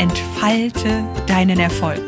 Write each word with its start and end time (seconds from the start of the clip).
entfalte 0.00 1.06
deinen 1.26 1.60
Erfolg. 1.60 2.00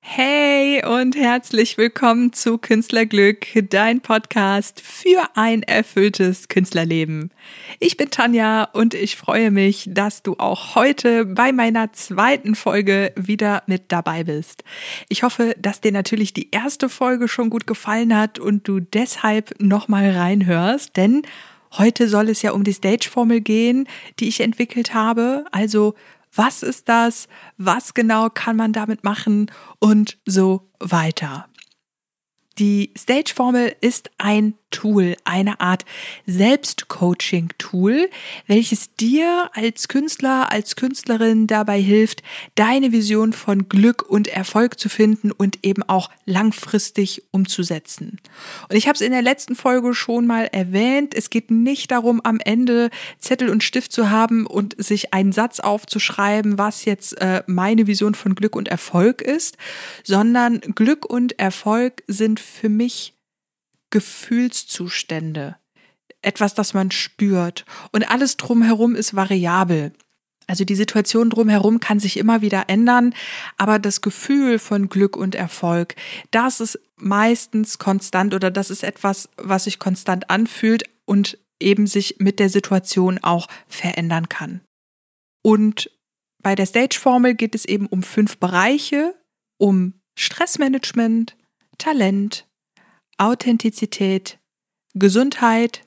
Hey 0.00 0.84
und 0.84 1.14
herzlich 1.14 1.78
willkommen 1.78 2.32
zu 2.32 2.58
Künstlerglück, 2.58 3.46
dein 3.70 4.00
Podcast 4.00 4.80
für 4.80 5.22
ein 5.36 5.62
erfülltes 5.62 6.48
Künstlerleben. 6.48 7.30
Ich 7.78 7.96
bin 7.96 8.10
Tanja 8.10 8.64
und 8.72 8.94
ich 8.94 9.14
freue 9.14 9.52
mich, 9.52 9.88
dass 9.88 10.24
du 10.24 10.34
auch 10.38 10.74
heute 10.74 11.26
bei 11.26 11.52
meiner 11.52 11.92
zweiten 11.92 12.56
Folge 12.56 13.12
wieder 13.14 13.62
mit 13.68 13.92
dabei 13.92 14.24
bist. 14.24 14.64
Ich 15.08 15.22
hoffe, 15.22 15.54
dass 15.60 15.80
dir 15.80 15.92
natürlich 15.92 16.34
die 16.34 16.50
erste 16.50 16.88
Folge 16.88 17.28
schon 17.28 17.50
gut 17.50 17.68
gefallen 17.68 18.16
hat 18.16 18.40
und 18.40 18.66
du 18.66 18.80
deshalb 18.80 19.54
nochmal 19.60 20.10
reinhörst, 20.10 20.96
denn 20.96 21.22
Heute 21.78 22.08
soll 22.08 22.28
es 22.28 22.42
ja 22.42 22.52
um 22.52 22.64
die 22.64 22.72
Stage-Formel 22.72 23.40
gehen, 23.40 23.88
die 24.18 24.28
ich 24.28 24.40
entwickelt 24.40 24.94
habe. 24.94 25.44
Also, 25.52 25.94
was 26.34 26.62
ist 26.62 26.88
das? 26.88 27.28
Was 27.56 27.94
genau 27.94 28.28
kann 28.28 28.56
man 28.56 28.72
damit 28.72 29.04
machen? 29.04 29.50
Und 29.78 30.18
so 30.26 30.68
weiter. 30.78 31.48
Die 32.58 32.92
Stage-Formel 32.96 33.74
ist 33.80 34.10
ein 34.18 34.54
Tool, 34.72 35.16
eine 35.24 35.60
Art 35.60 35.84
Selbstcoaching-Tool, 36.26 38.10
welches 38.48 38.96
dir 38.96 39.50
als 39.54 39.86
Künstler, 39.86 40.50
als 40.50 40.74
Künstlerin 40.74 41.46
dabei 41.46 41.80
hilft, 41.80 42.24
deine 42.56 42.90
Vision 42.90 43.32
von 43.32 43.68
Glück 43.68 44.02
und 44.02 44.26
Erfolg 44.26 44.80
zu 44.80 44.88
finden 44.88 45.30
und 45.30 45.60
eben 45.62 45.84
auch 45.84 46.10
langfristig 46.24 47.22
umzusetzen. 47.30 48.18
Und 48.68 48.76
ich 48.76 48.88
habe 48.88 48.96
es 48.96 49.00
in 49.00 49.12
der 49.12 49.22
letzten 49.22 49.54
Folge 49.54 49.94
schon 49.94 50.26
mal 50.26 50.46
erwähnt, 50.46 51.14
es 51.14 51.30
geht 51.30 51.50
nicht 51.50 51.92
darum, 51.92 52.20
am 52.24 52.40
Ende 52.40 52.90
Zettel 53.18 53.48
und 53.48 53.62
Stift 53.62 53.92
zu 53.92 54.10
haben 54.10 54.46
und 54.46 54.74
sich 54.82 55.14
einen 55.14 55.32
Satz 55.32 55.60
aufzuschreiben, 55.60 56.58
was 56.58 56.84
jetzt 56.84 57.20
äh, 57.20 57.42
meine 57.46 57.86
Vision 57.86 58.14
von 58.14 58.34
Glück 58.34 58.56
und 58.56 58.68
Erfolg 58.68 59.22
ist, 59.22 59.56
sondern 60.02 60.60
Glück 60.60 61.04
und 61.04 61.38
Erfolg 61.38 62.02
sind 62.06 62.40
für 62.40 62.68
mich 62.68 63.14
Gefühlszustände. 63.92 65.56
Etwas, 66.20 66.54
das 66.54 66.74
man 66.74 66.90
spürt. 66.90 67.64
Und 67.92 68.10
alles 68.10 68.36
drumherum 68.36 68.96
ist 68.96 69.14
variabel. 69.14 69.92
Also 70.48 70.64
die 70.64 70.74
Situation 70.74 71.30
drumherum 71.30 71.78
kann 71.78 72.00
sich 72.00 72.16
immer 72.16 72.42
wieder 72.42 72.64
ändern, 72.68 73.14
aber 73.56 73.78
das 73.78 74.00
Gefühl 74.00 74.58
von 74.58 74.88
Glück 74.88 75.16
und 75.16 75.36
Erfolg, 75.36 75.94
das 76.32 76.60
ist 76.60 76.80
meistens 76.96 77.78
konstant 77.78 78.34
oder 78.34 78.50
das 78.50 78.70
ist 78.70 78.82
etwas, 78.82 79.28
was 79.36 79.64
sich 79.64 79.78
konstant 79.78 80.30
anfühlt 80.30 80.82
und 81.04 81.38
eben 81.60 81.86
sich 81.86 82.16
mit 82.18 82.40
der 82.40 82.48
Situation 82.48 83.20
auch 83.22 83.46
verändern 83.68 84.28
kann. 84.28 84.62
Und 85.42 85.90
bei 86.42 86.54
der 86.56 86.66
Stage-Formel 86.66 87.34
geht 87.34 87.54
es 87.54 87.64
eben 87.64 87.86
um 87.86 88.02
fünf 88.02 88.38
Bereiche, 88.38 89.14
um 89.58 89.94
Stressmanagement, 90.18 91.36
Talent, 91.78 92.46
Authentizität, 93.18 94.38
Gesundheit 94.94 95.86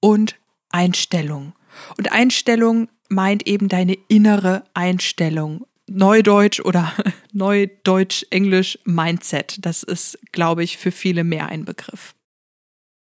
und 0.00 0.36
Einstellung. 0.70 1.54
Und 1.98 2.12
Einstellung 2.12 2.88
meint 3.08 3.46
eben 3.46 3.68
deine 3.68 3.96
innere 4.08 4.64
Einstellung. 4.74 5.66
Neudeutsch 5.88 6.60
oder 6.60 6.92
Neudeutsch-Englisch 7.32 8.78
Mindset. 8.84 9.58
Das 9.64 9.82
ist, 9.82 10.18
glaube 10.32 10.64
ich, 10.64 10.78
für 10.78 10.90
viele 10.90 11.24
mehr 11.24 11.48
ein 11.48 11.64
Begriff. 11.64 12.14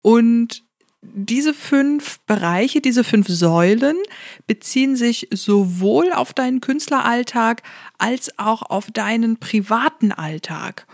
Und 0.02 0.64
diese 1.02 1.54
fünf 1.54 2.18
Bereiche, 2.20 2.80
diese 2.80 3.04
fünf 3.04 3.28
Säulen 3.28 3.96
beziehen 4.46 4.96
sich 4.96 5.28
sowohl 5.32 6.12
auf 6.12 6.34
deinen 6.34 6.60
Künstleralltag 6.60 7.62
als 7.98 8.36
auch 8.38 8.62
auf 8.62 8.90
deinen 8.90 9.38
privaten 9.38 10.12
Alltag. 10.12 10.86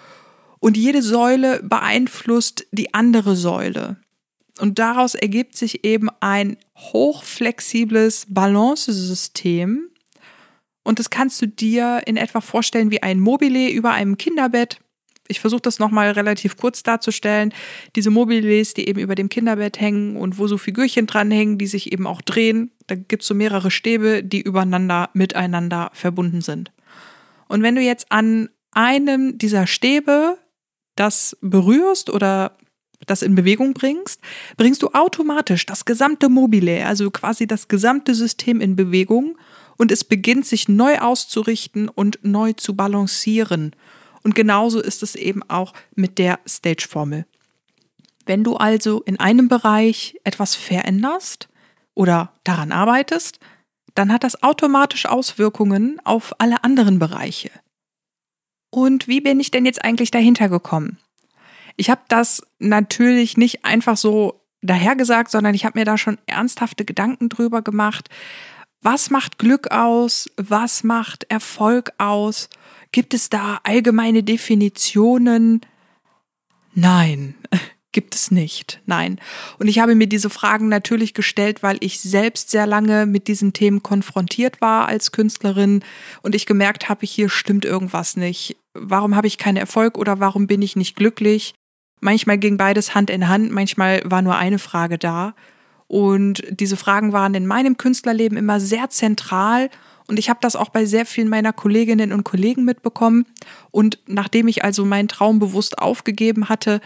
Und 0.65 0.79
jede 0.79 1.03
Säule 1.03 1.61
beeinflusst 1.63 2.67
die 2.73 2.95
andere 2.95 3.37
Säule. 3.37 3.99
Und 4.59 4.79
daraus 4.79 5.15
ergibt 5.15 5.59
sich 5.59 5.85
eben 5.85 6.09
ein 6.21 6.57
hochflexibles 6.75 8.25
Balancesystem. 8.31 9.91
Und 10.83 10.99
das 10.99 11.11
kannst 11.11 11.43
du 11.43 11.49
dir 11.49 12.01
in 12.07 12.17
etwa 12.17 12.41
vorstellen 12.41 12.91
wie 12.91 13.03
ein 13.03 13.21
Mobile 13.21 13.69
über 13.73 13.93
einem 13.93 14.17
Kinderbett. 14.17 14.81
Ich 15.29 15.39
versuche 15.39 15.61
das 15.61 15.81
nochmal 15.81 16.13
relativ 16.13 16.57
kurz 16.57 16.83
darzustellen. 16.83 17.53
Diese 17.95 18.09
Mobiles, 18.09 18.73
die 18.73 18.89
eben 18.89 19.01
über 19.01 19.17
dem 19.17 19.29
Kinderbett 19.29 19.79
hängen 19.79 20.17
und 20.17 20.39
wo 20.39 20.47
so 20.47 20.57
Figürchen 20.57 21.07
dranhängen, 21.07 21.59
die 21.59 21.67
sich 21.67 21.93
eben 21.93 22.07
auch 22.07 22.23
drehen. 22.23 22.71
Da 22.87 22.95
gibt 22.95 23.21
es 23.21 23.29
so 23.29 23.35
mehrere 23.35 23.71
Stäbe, 23.71 24.25
die 24.25 24.41
übereinander, 24.41 25.11
miteinander 25.13 25.91
verbunden 25.93 26.41
sind. 26.41 26.73
Und 27.49 27.63
wenn 27.63 27.75
du 27.75 27.83
jetzt 27.83 28.11
an 28.11 28.49
einem 28.73 29.37
dieser 29.37 29.67
Stäbe 29.67 30.39
das 30.97 31.37
berührst 31.41 32.11
oder 32.11 32.57
das 33.07 33.23
in 33.23 33.35
Bewegung 33.35 33.75
bringst, 33.75 34.21
bringst 34.57 34.83
du 34.83 34.89
automatisch 34.93 35.67
das 35.67 35.85
gesamte 35.85 36.29
Mobile, 36.29 36.87
also 36.87 37.11
quasi 37.11 37.47
das 37.47 37.69
gesamte 37.69 38.15
System 38.15 38.61
in 38.61 38.77
Bewegung 38.77 39.37
und 39.77 39.93
es 39.93 40.05
beginnt 40.05 40.47
sich 40.47 40.69
neu 40.69 40.99
auszurichten 40.99 41.89
und 41.89 42.19
neu 42.23 42.53
zu 42.53 42.75
balancieren. 42.75 43.75
Und 44.23 44.35
genauso 44.35 44.81
ist 44.81 45.03
es 45.03 45.17
eben 45.17 45.43
auch 45.49 45.75
mit 45.95 46.19
der 46.19 46.39
Stage-Formel. 46.49 47.27
Wenn 48.27 48.43
du 48.43 48.57
also 48.57 49.03
in 49.03 49.21
einem 49.21 49.49
Bereich 49.49 50.19
etwas 50.25 50.55
veränderst 50.55 51.49
oder 51.95 52.33
daran 52.43 52.73
arbeitest, 52.73 53.39
dann 53.95 54.13
hat 54.13 54.25
das 54.25 54.43
automatisch 54.43 55.07
Auswirkungen 55.07 56.01
auf 56.05 56.35
alle 56.39 56.65
anderen 56.65 56.99
Bereiche. 56.99 57.51
Und 58.75 59.07
wie 59.07 59.21
bin 59.21 59.39
ich 59.39 59.53
denn 59.53 59.67
jetzt 59.67 59.85
eigentlich 59.85 60.11
dahinter 60.11 60.49
gekommen? 60.49 60.99
Ich 61.77 61.91
habe 61.91 62.01
das 62.09 62.43
natürlich 62.59 63.37
nicht 63.37 63.65
einfach 63.65 63.97
so 63.97 64.41
dahergesagt, 64.63 65.31
sondern 65.31 65.55
ich 65.55 65.65
habe 65.65 65.79
mir 65.79 65.85
da 65.85 65.97
schon 65.97 66.19
ernsthafte 66.27 66.85
Gedanken 66.85 67.29
drüber 67.29 67.63
gemacht. 67.63 68.09
Was 68.83 69.11
macht 69.11 69.39
Glück 69.39 69.71
aus? 69.71 70.29
Was 70.37 70.83
macht 70.83 71.23
Erfolg 71.31 71.93
aus? 71.99 72.49
Gibt 72.91 73.15
es 73.15 73.31
da 73.31 73.61
allgemeine 73.63 74.25
Definitionen? 74.25 75.61
Nein, 76.75 77.37
gibt 77.93 78.17
es 78.17 78.33
nicht. 78.33 78.81
Nein. 78.87 79.21
Und 79.61 79.69
ich 79.69 79.79
habe 79.79 79.95
mir 79.95 80.09
diese 80.09 80.31
Fragen 80.31 80.69
natürlich 80.69 81.15
gestellt, 81.15 81.63
weil 81.63 81.77
ich 81.79 82.01
selbst 82.01 82.51
sehr 82.51 82.67
lange 82.67 83.07
mit 83.07 83.29
diesen 83.29 83.53
Themen 83.53 83.85
konfrontiert 83.85 84.61
war 84.61 84.89
als 84.89 85.13
Künstlerin 85.13 85.85
und 86.23 86.35
ich 86.35 86.45
gemerkt 86.45 86.89
habe, 86.89 87.07
hier 87.07 87.29
stimmt 87.29 87.65
irgendwas 87.65 88.17
nicht. 88.17 88.57
Warum 88.75 89.17
habe 89.17 89.27
ich 89.27 89.39
keinen 89.39 89.57
Erfolg 89.57 89.97
oder 89.97 90.21
warum 90.21 90.47
bin 90.47 90.63
ich 90.63 90.77
nicht 90.77 90.97
glücklich? 90.97 91.55
Manchmal 92.01 92.39
ging 92.39 92.57
beides 92.57 92.95
Hand 92.95 93.09
in 93.09 93.29
Hand, 93.29 93.51
manchmal 93.51 94.03
war 94.05 94.21
nur 94.21 94.37
eine 94.37 94.59
Frage 94.59 94.99
da. 94.99 95.35
Und 95.87 96.43
diese 96.51 96.77
Fragen 96.77 97.13
waren 97.13 97.35
in 97.35 97.47
meinem 97.47 97.77
Künstlerleben 97.77 98.37
immer 98.37 98.59
sehr 98.61 98.91
zentral 98.91 99.71
und 100.07 100.19
ich 100.19 100.29
habe 100.29 100.41
das 100.43 100.57
auch 100.57 100.69
bei 100.69 100.85
sehr 100.85 101.07
vielen 101.07 101.29
meiner 101.29 101.53
Kolleginnen 101.53 102.13
und 102.13 102.25
Kollegen 102.25 102.65
mitbekommen. 102.65 103.27
Und 103.71 103.99
nachdem 104.07 104.49
ich 104.49 104.65
also 104.65 104.85
meinen 104.85 105.09
Traum 105.09 105.39
bewusst 105.39 105.79
aufgegeben 105.79 106.49
hatte, 106.49 106.81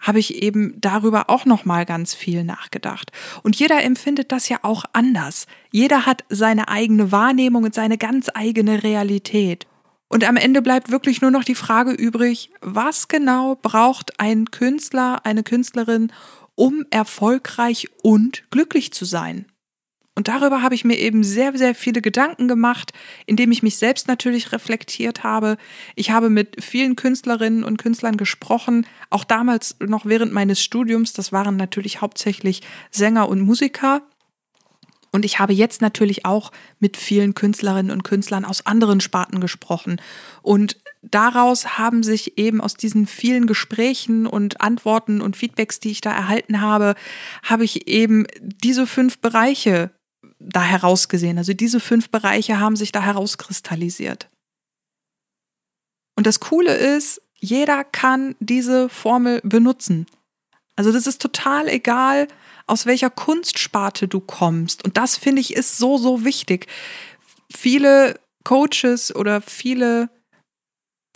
habe 0.00 0.18
ich 0.18 0.42
eben 0.42 0.74
darüber 0.80 1.30
auch 1.30 1.46
noch 1.46 1.64
mal 1.64 1.86
ganz 1.86 2.14
viel 2.14 2.44
nachgedacht. 2.44 3.10
Und 3.42 3.56
jeder 3.56 3.82
empfindet 3.82 4.32
das 4.32 4.48
ja 4.48 4.58
auch 4.62 4.84
anders. 4.92 5.46
Jeder 5.70 6.04
hat 6.04 6.24
seine 6.28 6.68
eigene 6.68 7.12
Wahrnehmung 7.12 7.64
und 7.64 7.74
seine 7.74 7.96
ganz 7.96 8.28
eigene 8.34 8.82
Realität. 8.82 9.66
Und 10.08 10.24
am 10.24 10.36
Ende 10.36 10.62
bleibt 10.62 10.90
wirklich 10.90 11.20
nur 11.22 11.30
noch 11.30 11.44
die 11.44 11.54
Frage 11.54 11.92
übrig, 11.92 12.50
was 12.60 13.08
genau 13.08 13.56
braucht 13.60 14.20
ein 14.20 14.50
Künstler, 14.50 15.24
eine 15.24 15.42
Künstlerin, 15.42 16.12
um 16.54 16.84
erfolgreich 16.90 17.88
und 18.02 18.44
glücklich 18.50 18.92
zu 18.92 19.04
sein? 19.04 19.46
Und 20.16 20.28
darüber 20.28 20.62
habe 20.62 20.76
ich 20.76 20.84
mir 20.84 20.96
eben 20.96 21.24
sehr, 21.24 21.56
sehr 21.58 21.74
viele 21.74 22.00
Gedanken 22.00 22.46
gemacht, 22.46 22.92
indem 23.26 23.50
ich 23.50 23.64
mich 23.64 23.76
selbst 23.76 24.06
natürlich 24.06 24.52
reflektiert 24.52 25.24
habe. 25.24 25.56
Ich 25.96 26.10
habe 26.10 26.30
mit 26.30 26.62
vielen 26.62 26.94
Künstlerinnen 26.94 27.64
und 27.64 27.78
Künstlern 27.78 28.16
gesprochen, 28.16 28.86
auch 29.10 29.24
damals 29.24 29.76
noch 29.80 30.06
während 30.06 30.32
meines 30.32 30.62
Studiums. 30.62 31.14
Das 31.14 31.32
waren 31.32 31.56
natürlich 31.56 32.00
hauptsächlich 32.00 32.62
Sänger 32.92 33.28
und 33.28 33.40
Musiker. 33.40 34.02
Und 35.14 35.24
ich 35.24 35.38
habe 35.38 35.52
jetzt 35.52 35.80
natürlich 35.80 36.24
auch 36.24 36.50
mit 36.80 36.96
vielen 36.96 37.34
Künstlerinnen 37.34 37.92
und 37.92 38.02
Künstlern 38.02 38.44
aus 38.44 38.66
anderen 38.66 39.00
Sparten 39.00 39.38
gesprochen. 39.38 40.00
Und 40.42 40.76
daraus 41.02 41.78
haben 41.78 42.02
sich 42.02 42.36
eben 42.36 42.60
aus 42.60 42.74
diesen 42.74 43.06
vielen 43.06 43.46
Gesprächen 43.46 44.26
und 44.26 44.60
Antworten 44.60 45.20
und 45.20 45.36
Feedbacks, 45.36 45.78
die 45.78 45.92
ich 45.92 46.00
da 46.00 46.10
erhalten 46.10 46.60
habe, 46.60 46.96
habe 47.44 47.62
ich 47.62 47.86
eben 47.86 48.26
diese 48.40 48.88
fünf 48.88 49.20
Bereiche 49.20 49.92
da 50.40 50.64
herausgesehen. 50.64 51.38
Also 51.38 51.52
diese 51.52 51.78
fünf 51.78 52.10
Bereiche 52.10 52.58
haben 52.58 52.74
sich 52.74 52.90
da 52.90 53.00
herauskristallisiert. 53.00 54.28
Und 56.16 56.26
das 56.26 56.40
Coole 56.40 56.74
ist, 56.74 57.22
jeder 57.38 57.84
kann 57.84 58.34
diese 58.40 58.88
Formel 58.88 59.40
benutzen. 59.44 60.06
Also 60.74 60.90
das 60.90 61.06
ist 61.06 61.22
total 61.22 61.68
egal, 61.68 62.26
aus 62.66 62.86
welcher 62.86 63.10
Kunstsparte 63.10 64.08
du 64.08 64.20
kommst. 64.20 64.84
Und 64.84 64.96
das 64.96 65.16
finde 65.16 65.40
ich 65.40 65.54
ist 65.54 65.78
so, 65.78 65.98
so 65.98 66.24
wichtig. 66.24 66.66
Viele 67.54 68.18
Coaches 68.44 69.14
oder 69.14 69.40
viele 69.40 70.10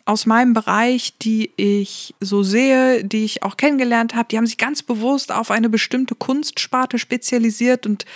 aus 0.09 0.25
meinem 0.25 0.55
Bereich, 0.55 1.19
die 1.19 1.51
ich 1.57 2.15
so 2.19 2.43
sehe, 2.43 3.05
die 3.05 3.27
ich 3.27 3.43
auch 3.43 3.59
kennengelernt 3.59 4.15
habe, 4.15 4.29
die 4.31 4.39
haben 4.39 4.47
sich 4.47 4.57
ganz 4.57 4.83
bewusst 4.83 5.31
auf 5.31 5.51
eine 5.51 5.69
bestimmte 5.69 6.15
Kunstsparte 6.15 6.99
spezialisiert 6.99 7.85
und 7.87 8.07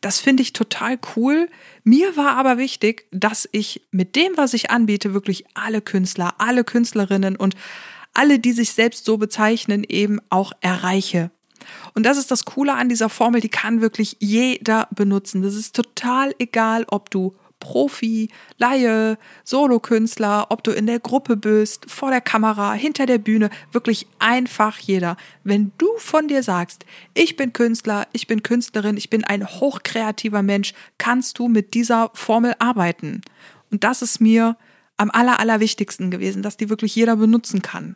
das 0.00 0.18
finde 0.18 0.42
ich 0.42 0.54
total 0.54 0.98
cool. 1.14 1.48
Mir 1.84 2.16
war 2.16 2.36
aber 2.36 2.56
wichtig, 2.56 3.06
dass 3.10 3.48
ich 3.52 3.82
mit 3.90 4.16
dem, 4.16 4.32
was 4.36 4.54
ich 4.54 4.70
anbiete, 4.70 5.12
wirklich 5.12 5.44
alle 5.52 5.82
Künstler, 5.82 6.34
alle 6.38 6.64
Künstlerinnen 6.64 7.36
und 7.36 7.54
alle, 8.14 8.38
die 8.38 8.52
sich 8.52 8.72
selbst 8.72 9.04
so 9.04 9.18
bezeichnen, 9.18 9.84
eben 9.84 10.20
auch 10.30 10.52
erreiche. 10.60 11.30
Und 11.94 12.04
das 12.04 12.18
ist 12.18 12.30
das 12.30 12.44
Coole 12.44 12.74
an 12.74 12.88
dieser 12.88 13.08
Formel, 13.08 13.40
die 13.40 13.48
kann 13.48 13.80
wirklich 13.80 14.16
jeder 14.20 14.88
benutzen. 14.90 15.42
Das 15.42 15.54
ist 15.54 15.76
total 15.76 16.34
egal, 16.38 16.84
ob 16.88 17.10
du 17.10 17.34
Profi, 17.62 18.28
Laie, 18.58 19.16
Solokünstler, 19.44 20.46
ob 20.50 20.64
du 20.64 20.72
in 20.72 20.86
der 20.86 20.98
Gruppe 20.98 21.36
bist, 21.36 21.88
vor 21.88 22.10
der 22.10 22.20
Kamera, 22.20 22.72
hinter 22.72 23.06
der 23.06 23.18
Bühne, 23.18 23.50
wirklich 23.70 24.08
einfach 24.18 24.78
jeder. 24.78 25.16
Wenn 25.44 25.70
du 25.78 25.86
von 25.98 26.26
dir 26.26 26.42
sagst, 26.42 26.84
ich 27.14 27.36
bin 27.36 27.52
Künstler, 27.52 28.08
ich 28.12 28.26
bin 28.26 28.42
Künstlerin, 28.42 28.96
ich 28.96 29.10
bin 29.10 29.22
ein 29.22 29.46
hochkreativer 29.46 30.42
Mensch, 30.42 30.74
kannst 30.98 31.38
du 31.38 31.46
mit 31.46 31.74
dieser 31.74 32.10
Formel 32.14 32.54
arbeiten. 32.58 33.20
Und 33.70 33.84
das 33.84 34.02
ist 34.02 34.20
mir 34.20 34.56
am 34.96 35.12
aller, 35.12 35.38
allerwichtigsten 35.38 36.10
gewesen, 36.10 36.42
dass 36.42 36.56
die 36.56 36.68
wirklich 36.68 36.96
jeder 36.96 37.14
benutzen 37.14 37.62
kann. 37.62 37.94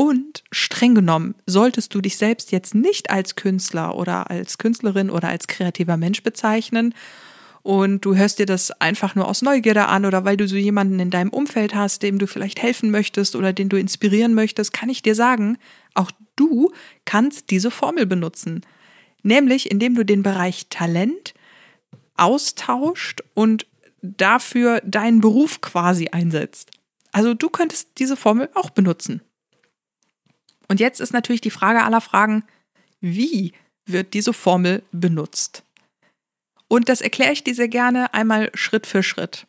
Und 0.00 0.44
streng 0.50 0.94
genommen, 0.94 1.34
solltest 1.44 1.94
du 1.94 2.00
dich 2.00 2.16
selbst 2.16 2.52
jetzt 2.52 2.74
nicht 2.74 3.10
als 3.10 3.36
Künstler 3.36 3.94
oder 3.96 4.30
als 4.30 4.56
Künstlerin 4.56 5.10
oder 5.10 5.28
als 5.28 5.46
kreativer 5.46 5.98
Mensch 5.98 6.22
bezeichnen 6.22 6.94
und 7.60 8.06
du 8.06 8.16
hörst 8.16 8.38
dir 8.38 8.46
das 8.46 8.70
einfach 8.80 9.14
nur 9.14 9.28
aus 9.28 9.42
Neugierde 9.42 9.88
an 9.88 10.06
oder 10.06 10.24
weil 10.24 10.38
du 10.38 10.48
so 10.48 10.56
jemanden 10.56 10.98
in 11.00 11.10
deinem 11.10 11.28
Umfeld 11.28 11.74
hast, 11.74 12.02
dem 12.02 12.18
du 12.18 12.26
vielleicht 12.26 12.62
helfen 12.62 12.90
möchtest 12.90 13.36
oder 13.36 13.52
den 13.52 13.68
du 13.68 13.78
inspirieren 13.78 14.32
möchtest, 14.32 14.72
kann 14.72 14.88
ich 14.88 15.02
dir 15.02 15.14
sagen, 15.14 15.58
auch 15.92 16.10
du 16.34 16.72
kannst 17.04 17.50
diese 17.50 17.70
Formel 17.70 18.06
benutzen. 18.06 18.62
Nämlich 19.22 19.70
indem 19.70 19.96
du 19.96 20.06
den 20.06 20.22
Bereich 20.22 20.68
Talent 20.70 21.34
austauscht 22.16 23.20
und 23.34 23.66
dafür 24.00 24.80
deinen 24.80 25.20
Beruf 25.20 25.60
quasi 25.60 26.08
einsetzt. 26.08 26.70
Also 27.12 27.34
du 27.34 27.50
könntest 27.50 27.90
diese 27.98 28.16
Formel 28.16 28.48
auch 28.54 28.70
benutzen. 28.70 29.20
Und 30.70 30.78
jetzt 30.78 31.00
ist 31.00 31.12
natürlich 31.12 31.40
die 31.40 31.50
Frage 31.50 31.82
aller 31.82 32.00
Fragen, 32.00 32.44
wie 33.00 33.54
wird 33.86 34.14
diese 34.14 34.32
Formel 34.32 34.84
benutzt? 34.92 35.64
Und 36.68 36.88
das 36.88 37.00
erkläre 37.00 37.32
ich 37.32 37.42
dir 37.42 37.56
sehr 37.56 37.66
gerne 37.66 38.14
einmal 38.14 38.52
Schritt 38.54 38.86
für 38.86 39.02
Schritt. 39.02 39.48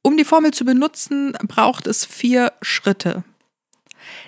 Um 0.00 0.16
die 0.16 0.24
Formel 0.24 0.52
zu 0.52 0.64
benutzen, 0.64 1.34
braucht 1.46 1.86
es 1.86 2.06
vier 2.06 2.54
Schritte. 2.62 3.22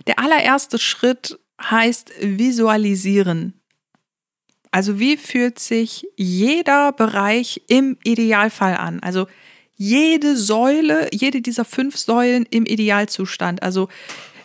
Der 0.07 0.19
allererste 0.19 0.79
Schritt 0.79 1.39
heißt 1.63 2.13
visualisieren. 2.21 3.55
Also 4.71 4.99
wie 4.99 5.17
fühlt 5.17 5.59
sich 5.59 6.07
jeder 6.17 6.93
Bereich 6.93 7.63
im 7.69 7.97
Idealfall 8.05 8.77
an? 8.77 9.01
Also 9.01 9.29
jede 9.77 10.37
Säule, 10.37 11.09
jede 11.11 11.41
dieser 11.41 11.65
fünf 11.65 11.97
Säulen 11.97 12.45
im 12.51 12.67
Idealzustand. 12.67 13.63
Also 13.63 13.89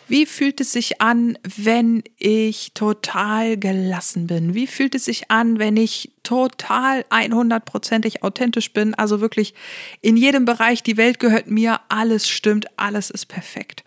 wie 0.08 0.26
fühlt 0.26 0.60
es 0.60 0.72
sich 0.72 1.00
an, 1.00 1.38
wenn 1.56 2.02
ich 2.18 2.72
total 2.74 3.56
gelassen 3.56 4.26
bin? 4.26 4.54
Wie 4.54 4.66
fühlt 4.66 4.94
es 4.94 5.06
sich 5.06 5.30
an, 5.30 5.58
wenn 5.58 5.76
ich 5.76 6.12
total 6.22 7.04
100%ig 7.10 8.22
authentisch 8.22 8.72
bin? 8.72 8.94
Also 8.94 9.20
wirklich 9.20 9.54
in 10.02 10.16
jedem 10.16 10.44
Bereich, 10.44 10.82
die 10.82 10.96
Welt 10.96 11.18
gehört 11.20 11.48
mir, 11.48 11.80
alles 11.88 12.28
stimmt, 12.28 12.66
alles 12.76 13.10
ist 13.10 13.26
perfekt. 13.26 13.84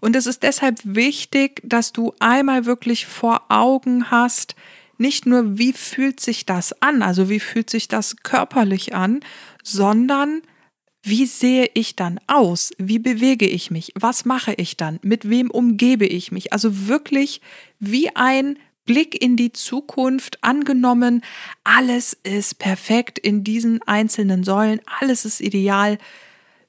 Und 0.00 0.14
es 0.14 0.26
ist 0.26 0.42
deshalb 0.42 0.78
wichtig, 0.84 1.60
dass 1.64 1.92
du 1.92 2.14
einmal 2.20 2.64
wirklich 2.64 3.06
vor 3.06 3.42
Augen 3.48 4.10
hast, 4.10 4.54
nicht 4.98 5.26
nur, 5.26 5.58
wie 5.58 5.72
fühlt 5.72 6.20
sich 6.20 6.46
das 6.46 6.80
an, 6.80 7.02
also 7.02 7.28
wie 7.28 7.40
fühlt 7.40 7.68
sich 7.68 7.88
das 7.88 8.16
körperlich 8.22 8.94
an, 8.94 9.20
sondern 9.62 10.42
wie 11.06 11.26
sehe 11.26 11.70
ich 11.74 11.94
dann 11.94 12.18
aus? 12.26 12.72
Wie 12.78 12.98
bewege 12.98 13.46
ich 13.46 13.70
mich? 13.70 13.92
Was 13.94 14.24
mache 14.24 14.54
ich 14.54 14.76
dann? 14.76 14.98
Mit 15.02 15.30
wem 15.30 15.52
umgebe 15.52 16.04
ich 16.04 16.32
mich? 16.32 16.52
Also 16.52 16.88
wirklich 16.88 17.40
wie 17.78 18.14
ein 18.16 18.58
Blick 18.86 19.20
in 19.22 19.36
die 19.36 19.52
Zukunft 19.52 20.42
angenommen, 20.42 21.22
alles 21.62 22.16
ist 22.24 22.58
perfekt 22.58 23.20
in 23.20 23.44
diesen 23.44 23.82
einzelnen 23.82 24.42
Säulen, 24.42 24.80
alles 25.00 25.24
ist 25.24 25.40
ideal 25.40 25.98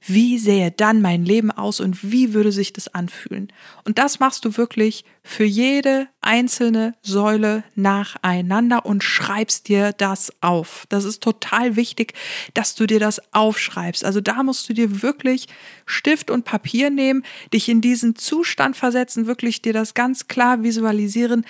wie 0.01 0.38
sähe 0.38 0.71
dann 0.71 1.01
mein 1.01 1.25
Leben 1.25 1.51
aus 1.51 1.79
und 1.79 2.11
wie 2.11 2.33
würde 2.33 2.51
sich 2.51 2.71
das 2.71 2.88
anfühlen? 2.88 3.51
Und 3.83 3.97
das 3.97 4.19
machst 4.19 4.45
du 4.45 4.55
wirklich 4.55 5.03
für 5.23 5.44
jede 5.44 6.07
einzelne 6.21 6.94
Säule 7.01 7.63
nacheinander 7.75 8.85
und 8.85 9.03
schreibst 9.03 9.67
dir 9.67 9.94
das 9.94 10.31
auf. 10.41 10.85
Das 10.89 11.03
ist 11.03 11.21
total 11.21 11.75
wichtig, 11.75 12.13
dass 12.53 12.75
du 12.75 12.85
dir 12.85 12.99
das 12.99 13.21
aufschreibst. 13.33 14.05
Also 14.05 14.21
da 14.21 14.44
musst 14.44 14.69
du 14.69 14.73
dir 14.73 15.01
wirklich 15.01 15.47
Stift 15.85 16.31
und 16.31 16.45
Papier 16.45 16.89
nehmen, 16.89 17.23
dich 17.53 17.67
in 17.67 17.81
diesen 17.81 18.15
Zustand 18.15 18.77
versetzen, 18.77 19.27
wirklich 19.27 19.61
dir 19.61 19.73
das 19.73 19.94
ganz 19.94 20.27
klar 20.27 20.63
visualisieren. 20.63 21.45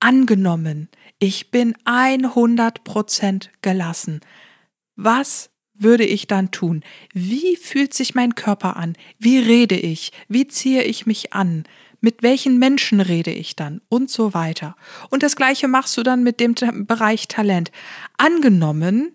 Angenommen, 0.00 0.88
ich 1.18 1.50
bin 1.50 1.74
100 1.84 2.82
Prozent 2.82 3.50
gelassen. 3.60 4.20
Was 4.96 5.50
würde 5.80 6.04
ich 6.04 6.26
dann 6.26 6.50
tun? 6.50 6.82
Wie 7.12 7.56
fühlt 7.56 7.94
sich 7.94 8.14
mein 8.14 8.34
Körper 8.34 8.76
an? 8.76 8.96
Wie 9.18 9.38
rede 9.38 9.76
ich? 9.76 10.12
Wie 10.28 10.46
ziehe 10.46 10.84
ich 10.84 11.06
mich 11.06 11.32
an? 11.32 11.64
Mit 12.00 12.22
welchen 12.22 12.58
Menschen 12.58 13.00
rede 13.00 13.30
ich 13.30 13.56
dann? 13.56 13.80
Und 13.88 14.10
so 14.10 14.32
weiter. 14.32 14.76
Und 15.10 15.22
das 15.22 15.36
gleiche 15.36 15.68
machst 15.68 15.96
du 15.96 16.02
dann 16.02 16.22
mit 16.22 16.40
dem 16.40 16.54
Bereich 16.86 17.28
Talent. 17.28 17.70
Angenommen, 18.16 19.12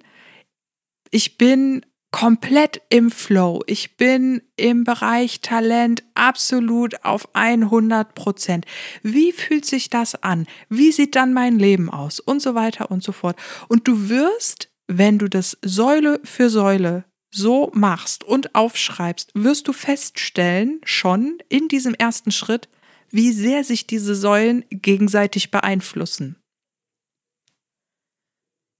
ich 1.09 1.37
bin 1.37 1.85
komplett 2.11 2.81
im 2.89 3.11
Flow. 3.11 3.61
Ich 3.67 3.97
bin 3.97 4.41
im 4.55 4.85
Bereich 4.85 5.41
Talent 5.41 6.01
absolut 6.13 7.03
auf 7.03 7.27
100 7.33 8.15
Prozent. 8.15 8.65
Wie 9.03 9.33
fühlt 9.33 9.65
sich 9.65 9.89
das 9.89 10.23
an? 10.23 10.47
Wie 10.69 10.93
sieht 10.93 11.15
dann 11.15 11.33
mein 11.33 11.59
Leben 11.59 11.89
aus? 11.89 12.21
Und 12.21 12.41
so 12.41 12.55
weiter 12.55 12.89
und 12.89 13.03
so 13.03 13.11
fort. 13.11 13.35
Und 13.67 13.87
du 13.89 14.07
wirst 14.07 14.69
wenn 14.87 15.17
du 15.17 15.27
das 15.29 15.57
Säule 15.63 16.19
für 16.23 16.49
Säule 16.49 17.05
so 17.31 17.71
machst 17.73 18.23
und 18.23 18.55
aufschreibst, 18.55 19.31
wirst 19.33 19.67
du 19.67 19.73
feststellen, 19.73 20.79
schon 20.85 21.39
in 21.49 21.67
diesem 21.67 21.93
ersten 21.93 22.31
Schritt, 22.31 22.69
wie 23.09 23.31
sehr 23.31 23.63
sich 23.63 23.87
diese 23.87 24.15
Säulen 24.15 24.63
gegenseitig 24.69 25.51
beeinflussen. 25.51 26.37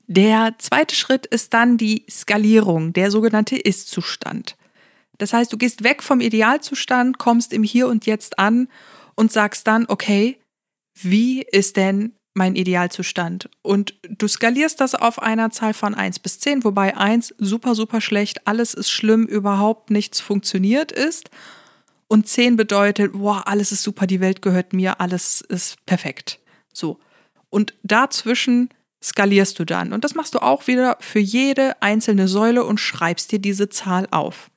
Der 0.08 0.56
zweite 0.60 0.96
Schritt 0.96 1.26
ist 1.26 1.54
dann 1.54 1.78
die 1.78 2.06
Skalierung, 2.10 2.94
der 2.94 3.10
sogenannte 3.12 3.58
Ist-Zustand. 3.58 4.56
Das 5.18 5.34
heißt, 5.34 5.52
du 5.52 5.58
gehst 5.58 5.84
weg 5.84 6.04
vom 6.04 6.22
Idealzustand, 6.22 7.18
kommst 7.18 7.54
im 7.54 7.64
Hier 7.64 7.88
und 7.88 8.06
Jetzt 8.06 8.38
an 8.38 8.68
und 9.16 9.32
sagst 9.32 9.66
dann, 9.68 9.86
okay, 9.88 10.40
wie 11.02 11.42
ist 11.42 11.78
denn 11.78 12.14
mein 12.36 12.56
Idealzustand. 12.56 13.50
Und 13.62 13.96
du 14.04 14.28
skalierst 14.28 14.80
das 14.82 14.94
auf 14.94 15.22
einer 15.22 15.50
Zahl 15.52 15.74
von 15.74 15.96
1 15.96 16.20
bis 16.20 16.40
10, 16.40 16.64
wobei 16.64 16.96
1 16.96 17.34
super, 17.38 17.76
super 17.76 18.02
schlecht, 18.02 18.46
alles 18.46 18.74
ist 18.74 18.92
schlimm, 18.92 19.26
überhaupt 19.26 19.90
nichts 19.90 20.20
funktioniert 20.20 20.92
ist. 20.92 21.30
Und 22.08 22.28
10 22.28 22.56
bedeutet, 22.58 23.12
wow, 23.14 23.42
alles 23.46 23.72
ist 23.72 23.84
super, 23.84 24.06
die 24.06 24.20
Welt 24.20 24.42
gehört 24.42 24.74
mir, 24.74 25.00
alles 25.00 25.42
ist 25.42 25.84
perfekt. 25.86 26.40
So. 26.72 27.00
Und 27.50 27.74
dazwischen 27.84 28.70
skalierst 29.02 29.58
du 29.58 29.66
dann. 29.66 29.94
Und 29.94 30.04
das 30.04 30.14
machst 30.14 30.36
du 30.36 30.40
auch 30.40 30.68
wieder 30.68 30.98
für 31.00 31.20
jede 31.20 31.82
einzelne 31.82 32.28
Säule 32.28 32.66
und 32.66 32.80
schreibst 32.80 33.32
dir 33.32 33.40
diese 33.40 33.70
Zahl 33.70 34.08
auf. 34.12 34.50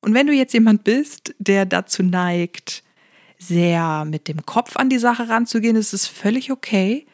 Und 0.00 0.14
wenn 0.14 0.26
du 0.26 0.32
jetzt 0.32 0.54
jemand 0.54 0.84
bist, 0.84 1.34
der 1.38 1.66
dazu 1.66 2.02
neigt, 2.02 2.82
sehr 3.46 4.04
mit 4.04 4.28
dem 4.28 4.46
Kopf 4.46 4.76
an 4.76 4.88
die 4.88 4.98
Sache 4.98 5.28
ranzugehen, 5.28 5.76
ist 5.76 5.92
es 5.92 6.06
völlig 6.06 6.50
okay. 6.50 7.06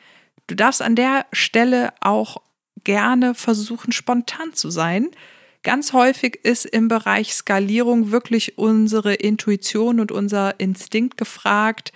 Du 0.46 0.54
darfst 0.54 0.82
an 0.82 0.96
der 0.96 1.26
Stelle 1.32 1.92
auch 2.00 2.42
gerne 2.84 3.34
versuchen, 3.34 3.92
spontan 3.92 4.52
zu 4.54 4.70
sein. 4.70 5.08
Ganz 5.62 5.92
häufig 5.92 6.40
ist 6.44 6.64
im 6.64 6.88
Bereich 6.88 7.34
Skalierung 7.34 8.10
wirklich 8.10 8.58
unsere 8.58 9.14
Intuition 9.14 10.00
und 10.00 10.12
unser 10.12 10.58
Instinkt 10.60 11.16
gefragt. 11.16 11.92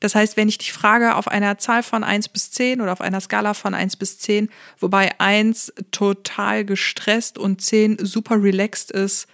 Das 0.00 0.14
heißt, 0.14 0.36
wenn 0.36 0.48
ich 0.48 0.58
dich 0.58 0.72
frage 0.72 1.14
auf 1.14 1.28
einer 1.28 1.56
Zahl 1.58 1.82
von 1.82 2.04
1 2.04 2.28
bis 2.28 2.50
10 2.50 2.80
oder 2.80 2.92
auf 2.92 3.00
einer 3.00 3.20
Skala 3.20 3.54
von 3.54 3.72
1 3.72 3.96
bis 3.96 4.18
10, 4.18 4.50
wobei 4.78 5.18
1 5.18 5.72
total 5.92 6.64
gestresst 6.64 7.38
und 7.38 7.62
10 7.62 7.98
super 8.04 8.42
relaxed 8.42 8.90
ist, 8.90 9.28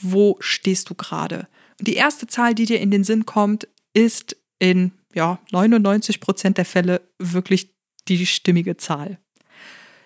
wo 0.00 0.36
stehst 0.40 0.88
du 0.88 0.94
gerade? 0.94 1.48
Die 1.80 1.94
erste 1.94 2.26
Zahl, 2.26 2.54
die 2.54 2.64
dir 2.64 2.80
in 2.80 2.90
den 2.90 3.04
Sinn 3.04 3.26
kommt, 3.26 3.68
ist 3.96 4.36
in 4.58 4.92
ja, 5.14 5.38
99 5.50 6.20
Prozent 6.20 6.58
der 6.58 6.66
Fälle 6.66 7.00
wirklich 7.18 7.74
die 8.08 8.26
stimmige 8.26 8.76
Zahl. 8.76 9.18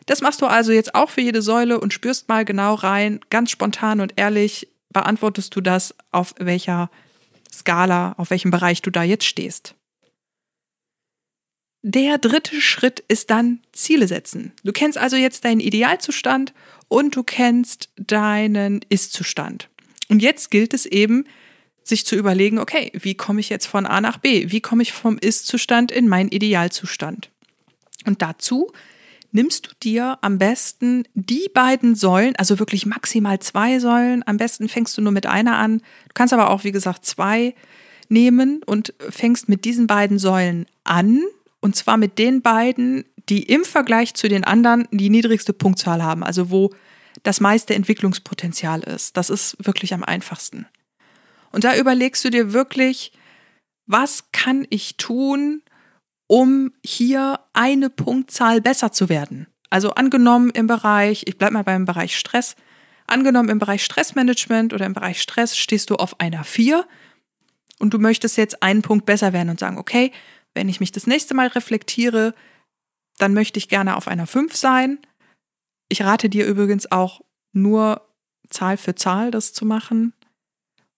Das 0.06 0.22
machst 0.22 0.40
du 0.40 0.46
also 0.46 0.72
jetzt 0.72 0.94
auch 0.94 1.10
für 1.10 1.20
jede 1.20 1.42
Säule 1.42 1.80
und 1.80 1.92
spürst 1.92 2.28
mal 2.28 2.44
genau 2.44 2.74
rein, 2.74 3.20
ganz 3.28 3.50
spontan 3.50 4.00
und 4.00 4.14
ehrlich, 4.16 4.68
beantwortest 4.92 5.54
du 5.54 5.60
das, 5.60 5.94
auf 6.10 6.34
welcher 6.38 6.90
Skala, 7.52 8.14
auf 8.16 8.30
welchem 8.30 8.50
Bereich 8.50 8.80
du 8.82 8.90
da 8.90 9.02
jetzt 9.02 9.24
stehst. 9.24 9.74
Der 11.82 12.18
dritte 12.18 12.60
Schritt 12.60 13.00
ist 13.08 13.30
dann 13.30 13.60
Ziele 13.72 14.06
setzen. 14.06 14.52
Du 14.64 14.72
kennst 14.72 14.98
also 14.98 15.16
jetzt 15.16 15.44
deinen 15.44 15.60
Idealzustand 15.60 16.52
und 16.88 17.16
du 17.16 17.22
kennst 17.22 17.88
deinen 17.96 18.84
Ist-Zustand. 18.88 19.68
Und 20.08 20.20
jetzt 20.22 20.50
gilt 20.50 20.74
es 20.74 20.86
eben, 20.86 21.24
sich 21.90 22.06
zu 22.06 22.16
überlegen, 22.16 22.58
okay, 22.58 22.90
wie 22.94 23.14
komme 23.14 23.40
ich 23.40 23.50
jetzt 23.50 23.66
von 23.66 23.84
A 23.84 24.00
nach 24.00 24.16
B? 24.16 24.50
Wie 24.50 24.60
komme 24.60 24.82
ich 24.82 24.92
vom 24.92 25.18
Ist-Zustand 25.18 25.92
in 25.92 26.08
meinen 26.08 26.30
Idealzustand? 26.30 27.30
Und 28.06 28.22
dazu 28.22 28.72
nimmst 29.32 29.66
du 29.66 29.70
dir 29.82 30.18
am 30.22 30.38
besten 30.38 31.04
die 31.14 31.48
beiden 31.52 31.94
Säulen, 31.94 32.34
also 32.36 32.58
wirklich 32.58 32.86
maximal 32.86 33.38
zwei 33.38 33.78
Säulen. 33.78 34.26
Am 34.26 34.38
besten 34.38 34.68
fängst 34.68 34.96
du 34.96 35.02
nur 35.02 35.12
mit 35.12 35.26
einer 35.26 35.58
an. 35.58 35.78
Du 35.78 36.14
kannst 36.14 36.32
aber 36.32 36.50
auch, 36.50 36.64
wie 36.64 36.72
gesagt, 36.72 37.04
zwei 37.04 37.54
nehmen 38.08 38.62
und 38.64 38.94
fängst 39.10 39.48
mit 39.48 39.64
diesen 39.64 39.86
beiden 39.86 40.18
Säulen 40.18 40.66
an 40.84 41.22
und 41.60 41.76
zwar 41.76 41.96
mit 41.96 42.18
den 42.18 42.42
beiden, 42.42 43.04
die 43.28 43.44
im 43.44 43.64
Vergleich 43.64 44.14
zu 44.14 44.28
den 44.28 44.44
anderen 44.44 44.88
die 44.90 45.10
niedrigste 45.10 45.52
Punktzahl 45.52 46.02
haben, 46.02 46.24
also 46.24 46.50
wo 46.50 46.70
das 47.22 47.40
meiste 47.40 47.74
Entwicklungspotenzial 47.74 48.80
ist. 48.80 49.16
Das 49.16 49.30
ist 49.30 49.56
wirklich 49.64 49.94
am 49.94 50.02
einfachsten. 50.02 50.66
Und 51.50 51.64
da 51.64 51.76
überlegst 51.76 52.24
du 52.24 52.30
dir 52.30 52.52
wirklich, 52.52 53.12
was 53.86 54.30
kann 54.32 54.66
ich 54.70 54.96
tun, 54.96 55.62
um 56.28 56.72
hier 56.84 57.40
eine 57.52 57.90
Punktzahl 57.90 58.60
besser 58.60 58.92
zu 58.92 59.08
werden? 59.08 59.48
Also 59.68 59.90
angenommen 59.90 60.50
im 60.50 60.66
Bereich, 60.66 61.24
ich 61.26 61.38
bleibe 61.38 61.54
mal 61.54 61.64
beim 61.64 61.84
Bereich 61.84 62.16
Stress, 62.16 62.56
angenommen 63.06 63.48
im 63.48 63.58
Bereich 63.58 63.84
Stressmanagement 63.84 64.72
oder 64.72 64.86
im 64.86 64.92
Bereich 64.92 65.20
Stress 65.20 65.56
stehst 65.56 65.90
du 65.90 65.96
auf 65.96 66.20
einer 66.20 66.44
4 66.44 66.86
und 67.78 67.94
du 67.94 67.98
möchtest 67.98 68.36
jetzt 68.36 68.62
einen 68.62 68.82
Punkt 68.82 69.06
besser 69.06 69.32
werden 69.32 69.50
und 69.50 69.58
sagen, 69.58 69.78
okay, 69.78 70.12
wenn 70.54 70.68
ich 70.68 70.80
mich 70.80 70.92
das 70.92 71.06
nächste 71.06 71.34
Mal 71.34 71.48
reflektiere, 71.48 72.34
dann 73.18 73.34
möchte 73.34 73.58
ich 73.58 73.68
gerne 73.68 73.96
auf 73.96 74.08
einer 74.08 74.26
5 74.26 74.54
sein. 74.54 74.98
Ich 75.88 76.02
rate 76.02 76.28
dir 76.28 76.46
übrigens 76.46 76.90
auch 76.90 77.22
nur 77.52 78.08
Zahl 78.48 78.76
für 78.76 78.94
Zahl 78.94 79.30
das 79.30 79.52
zu 79.52 79.64
machen. 79.64 80.12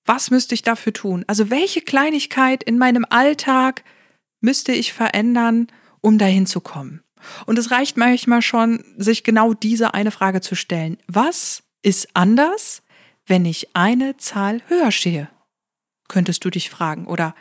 Was 0.05 0.31
müsste 0.31 0.55
ich 0.55 0.63
dafür 0.63 0.93
tun? 0.93 1.25
Also 1.27 1.51
welche 1.51 1.81
Kleinigkeit 1.81 2.63
in 2.63 2.79
meinem 2.79 3.07
Alltag 3.09 3.85
müsste 4.41 4.73
ich 4.73 4.93
verändern, 4.93 5.69
um 6.01 6.19
dahin 6.19 6.47
zu 6.47 6.61
kommen? 6.61 7.03
Und 7.47 7.59
es 7.59 7.71
reicht 7.71 7.97
manchmal 7.97 8.43
schon, 8.43 8.85
sich 8.97 9.23
genau 9.23 9.55
diese 9.55 9.95
eine 9.95 10.11
Frage 10.11 10.41
zu 10.41 10.57
stellen. 10.57 10.99
Was 11.07 11.63
ist 11.83 12.09
anders, 12.15 12.83
wenn 13.27 13.45
ich 13.45 13.77
eine 13.77 14.17
Zahl 14.17 14.61
höher 14.67 14.91
stehe? 14.91 15.31
Könntest 16.09 16.45
du 16.45 16.51
dich 16.51 16.69
fragen. 16.69 17.07
Oder 17.07 17.35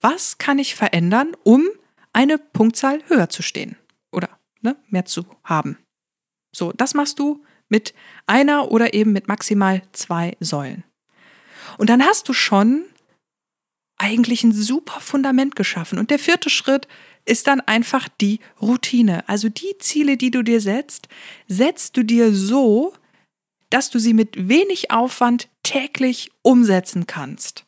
was 0.00 0.38
kann 0.38 0.58
ich 0.58 0.74
verändern, 0.74 1.36
um 1.44 1.68
eine 2.14 2.38
Punktzahl 2.38 3.02
höher 3.08 3.28
zu 3.28 3.42
stehen 3.42 3.76
oder 4.10 4.30
ne, 4.62 4.76
mehr 4.88 5.04
zu 5.04 5.26
haben. 5.42 5.78
So, 6.54 6.72
das 6.72 6.94
machst 6.94 7.18
du 7.18 7.44
mit 7.68 7.92
einer 8.26 8.70
oder 8.70 8.94
eben 8.94 9.12
mit 9.12 9.28
maximal 9.28 9.82
zwei 9.92 10.36
Säulen. 10.40 10.84
Und 11.78 11.90
dann 11.90 12.04
hast 12.04 12.28
du 12.28 12.32
schon 12.32 12.84
eigentlich 13.96 14.44
ein 14.44 14.52
super 14.52 15.00
Fundament 15.00 15.56
geschaffen. 15.56 15.98
Und 15.98 16.10
der 16.10 16.18
vierte 16.18 16.50
Schritt 16.50 16.88
ist 17.24 17.46
dann 17.46 17.60
einfach 17.60 18.08
die 18.20 18.40
Routine. 18.60 19.28
Also 19.28 19.48
die 19.48 19.78
Ziele, 19.78 20.16
die 20.16 20.30
du 20.30 20.42
dir 20.42 20.60
setzt, 20.60 21.08
setzt 21.48 21.96
du 21.96 22.02
dir 22.02 22.34
so, 22.34 22.92
dass 23.70 23.90
du 23.90 23.98
sie 23.98 24.14
mit 24.14 24.48
wenig 24.48 24.90
Aufwand 24.90 25.48
täglich 25.62 26.30
umsetzen 26.42 27.06
kannst. 27.06 27.64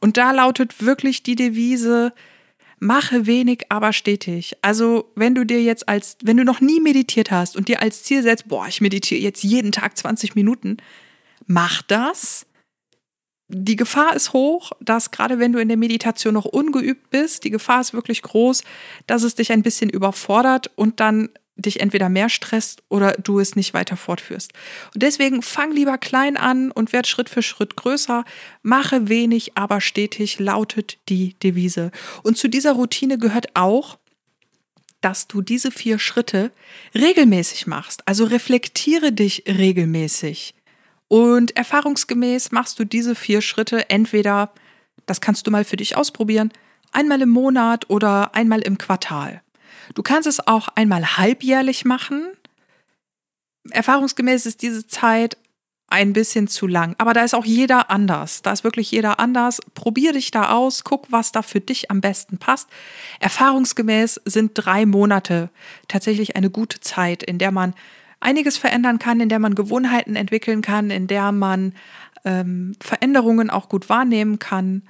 Und 0.00 0.16
da 0.16 0.30
lautet 0.30 0.84
wirklich 0.84 1.22
die 1.22 1.34
Devise, 1.34 2.12
mache 2.78 3.26
wenig, 3.26 3.64
aber 3.68 3.92
stetig. 3.92 4.56
Also, 4.62 5.10
wenn 5.16 5.34
du 5.34 5.44
dir 5.44 5.60
jetzt 5.62 5.88
als, 5.88 6.16
wenn 6.22 6.36
du 6.36 6.44
noch 6.44 6.60
nie 6.60 6.80
meditiert 6.80 7.30
hast 7.30 7.56
und 7.56 7.68
dir 7.68 7.82
als 7.82 8.04
Ziel 8.04 8.22
setzt, 8.22 8.48
boah, 8.48 8.68
ich 8.68 8.80
meditiere 8.80 9.20
jetzt 9.20 9.42
jeden 9.42 9.72
Tag 9.72 9.98
20 9.98 10.36
Minuten, 10.36 10.76
mach 11.46 11.82
das. 11.82 12.46
Die 13.48 13.76
Gefahr 13.76 14.14
ist 14.14 14.34
hoch, 14.34 14.72
dass 14.80 15.10
gerade 15.10 15.38
wenn 15.38 15.52
du 15.52 15.58
in 15.58 15.68
der 15.68 15.78
Meditation 15.78 16.34
noch 16.34 16.44
ungeübt 16.44 17.08
bist, 17.08 17.44
die 17.44 17.50
Gefahr 17.50 17.80
ist 17.80 17.94
wirklich 17.94 18.20
groß, 18.20 18.62
dass 19.06 19.22
es 19.22 19.36
dich 19.36 19.52
ein 19.52 19.62
bisschen 19.62 19.88
überfordert 19.88 20.70
und 20.76 21.00
dann 21.00 21.30
dich 21.56 21.80
entweder 21.80 22.08
mehr 22.08 22.28
stresst 22.28 22.82
oder 22.88 23.12
du 23.12 23.40
es 23.40 23.56
nicht 23.56 23.74
weiter 23.74 23.96
fortführst. 23.96 24.52
Und 24.94 25.02
deswegen 25.02 25.42
fang 25.42 25.72
lieber 25.72 25.98
klein 25.98 26.36
an 26.36 26.70
und 26.70 26.92
werd 26.92 27.06
Schritt 27.06 27.28
für 27.28 27.42
Schritt 27.42 27.74
größer. 27.74 28.24
Mache 28.62 29.08
wenig, 29.08 29.56
aber 29.56 29.80
stetig, 29.80 30.38
lautet 30.38 30.98
die 31.08 31.34
Devise. 31.42 31.90
Und 32.22 32.36
zu 32.36 32.48
dieser 32.48 32.72
Routine 32.72 33.18
gehört 33.18 33.48
auch, 33.54 33.98
dass 35.00 35.26
du 35.26 35.42
diese 35.42 35.70
vier 35.70 35.98
Schritte 35.98 36.52
regelmäßig 36.94 37.66
machst. 37.66 38.06
Also 38.06 38.24
reflektiere 38.24 39.12
dich 39.12 39.44
regelmäßig. 39.46 40.54
Und 41.08 41.56
erfahrungsgemäß 41.56 42.52
machst 42.52 42.78
du 42.78 42.84
diese 42.84 43.14
vier 43.14 43.40
Schritte 43.40 43.88
entweder, 43.90 44.52
das 45.06 45.20
kannst 45.20 45.46
du 45.46 45.50
mal 45.50 45.64
für 45.64 45.76
dich 45.76 45.96
ausprobieren, 45.96 46.52
einmal 46.92 47.20
im 47.22 47.30
Monat 47.30 47.88
oder 47.88 48.34
einmal 48.34 48.60
im 48.60 48.78
Quartal. 48.78 49.42
Du 49.94 50.02
kannst 50.02 50.28
es 50.28 50.46
auch 50.46 50.68
einmal 50.74 51.16
halbjährlich 51.16 51.84
machen. 51.86 52.28
Erfahrungsgemäß 53.70 54.46
ist 54.46 54.62
diese 54.62 54.86
Zeit 54.86 55.38
ein 55.90 56.12
bisschen 56.12 56.48
zu 56.48 56.66
lang. 56.66 56.94
Aber 56.98 57.14
da 57.14 57.24
ist 57.24 57.34
auch 57.34 57.46
jeder 57.46 57.90
anders. 57.90 58.42
Da 58.42 58.52
ist 58.52 58.62
wirklich 58.62 58.90
jeder 58.90 59.18
anders. 59.18 59.60
Probier 59.74 60.12
dich 60.12 60.30
da 60.30 60.50
aus, 60.50 60.84
guck, 60.84 61.10
was 61.10 61.32
da 61.32 61.40
für 61.40 61.60
dich 61.60 61.90
am 61.90 62.02
besten 62.02 62.36
passt. 62.36 62.68
Erfahrungsgemäß 63.20 64.20
sind 64.26 64.52
drei 64.54 64.84
Monate 64.84 65.48
tatsächlich 65.88 66.36
eine 66.36 66.50
gute 66.50 66.80
Zeit, 66.80 67.22
in 67.22 67.38
der 67.38 67.52
man 67.52 67.74
einiges 68.20 68.56
verändern 68.56 68.98
kann, 68.98 69.20
in 69.20 69.28
der 69.28 69.38
man 69.38 69.54
Gewohnheiten 69.54 70.16
entwickeln 70.16 70.62
kann, 70.62 70.90
in 70.90 71.06
der 71.06 71.32
man 71.32 71.74
ähm, 72.24 72.74
Veränderungen 72.80 73.50
auch 73.50 73.68
gut 73.68 73.88
wahrnehmen 73.88 74.38
kann 74.38 74.82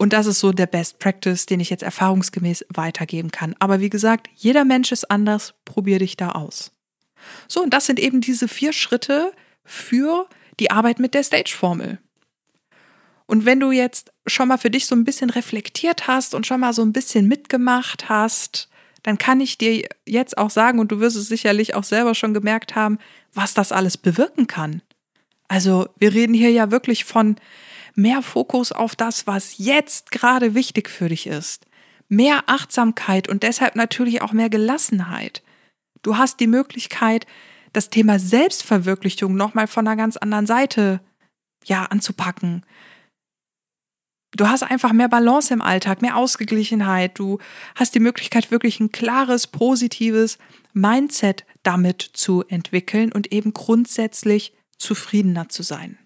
und 0.00 0.14
das 0.14 0.24
ist 0.24 0.40
so 0.40 0.50
der 0.50 0.66
Best 0.66 0.98
Practice, 0.98 1.44
den 1.44 1.60
ich 1.60 1.68
jetzt 1.68 1.82
erfahrungsgemäß 1.82 2.64
weitergeben 2.70 3.30
kann. 3.30 3.54
Aber 3.58 3.80
wie 3.80 3.90
gesagt, 3.90 4.30
jeder 4.34 4.64
Mensch 4.64 4.92
ist 4.92 5.10
anders, 5.10 5.52
probier 5.66 5.98
dich 5.98 6.16
da 6.16 6.30
aus. 6.30 6.72
So, 7.48 7.62
und 7.62 7.74
das 7.74 7.84
sind 7.84 8.00
eben 8.00 8.22
diese 8.22 8.48
vier 8.48 8.72
Schritte 8.72 9.30
für 9.62 10.26
die 10.58 10.70
Arbeit 10.70 11.00
mit 11.00 11.12
der 11.12 11.22
Stage-Formel. 11.22 11.98
Und 13.26 13.44
wenn 13.44 13.60
du 13.60 13.72
jetzt 13.72 14.10
schon 14.26 14.48
mal 14.48 14.56
für 14.56 14.70
dich 14.70 14.86
so 14.86 14.94
ein 14.94 15.04
bisschen 15.04 15.28
reflektiert 15.28 16.06
hast 16.08 16.34
und 16.34 16.46
schon 16.46 16.60
mal 16.60 16.72
so 16.72 16.80
ein 16.80 16.94
bisschen 16.94 17.28
mitgemacht 17.28 18.08
hast, 18.08 18.69
dann 19.02 19.18
kann 19.18 19.40
ich 19.40 19.58
dir 19.58 19.88
jetzt 20.06 20.36
auch 20.38 20.50
sagen, 20.50 20.78
und 20.78 20.92
du 20.92 21.00
wirst 21.00 21.16
es 21.16 21.28
sicherlich 21.28 21.74
auch 21.74 21.84
selber 21.84 22.14
schon 22.14 22.34
gemerkt 22.34 22.74
haben, 22.74 22.98
was 23.32 23.54
das 23.54 23.72
alles 23.72 23.96
bewirken 23.96 24.46
kann. 24.46 24.82
Also 25.48 25.88
wir 25.98 26.14
reden 26.14 26.34
hier 26.34 26.50
ja 26.50 26.70
wirklich 26.70 27.04
von 27.04 27.36
mehr 27.94 28.22
Fokus 28.22 28.72
auf 28.72 28.94
das, 28.94 29.26
was 29.26 29.58
jetzt 29.58 30.10
gerade 30.10 30.54
wichtig 30.54 30.88
für 30.88 31.08
dich 31.08 31.26
ist, 31.26 31.66
mehr 32.08 32.44
Achtsamkeit 32.46 33.28
und 33.28 33.42
deshalb 33.42 33.76
natürlich 33.76 34.22
auch 34.22 34.32
mehr 34.32 34.50
Gelassenheit. 34.50 35.42
Du 36.02 36.16
hast 36.16 36.40
die 36.40 36.46
Möglichkeit, 36.46 37.26
das 37.72 37.90
Thema 37.90 38.18
Selbstverwirklichung 38.18 39.34
nochmal 39.34 39.66
von 39.66 39.86
einer 39.86 39.96
ganz 39.96 40.16
anderen 40.16 40.46
Seite 40.46 41.00
ja 41.64 41.84
anzupacken. 41.84 42.64
Du 44.36 44.48
hast 44.48 44.62
einfach 44.62 44.92
mehr 44.92 45.08
Balance 45.08 45.52
im 45.52 45.60
Alltag, 45.60 46.02
mehr 46.02 46.16
Ausgeglichenheit. 46.16 47.18
Du 47.18 47.38
hast 47.74 47.94
die 47.94 48.00
Möglichkeit, 48.00 48.50
wirklich 48.50 48.78
ein 48.78 48.92
klares, 48.92 49.46
positives 49.46 50.38
Mindset 50.72 51.44
damit 51.62 52.02
zu 52.02 52.44
entwickeln 52.46 53.10
und 53.12 53.32
eben 53.32 53.52
grundsätzlich 53.52 54.52
zufriedener 54.78 55.48
zu 55.48 55.62
sein. 55.62 55.98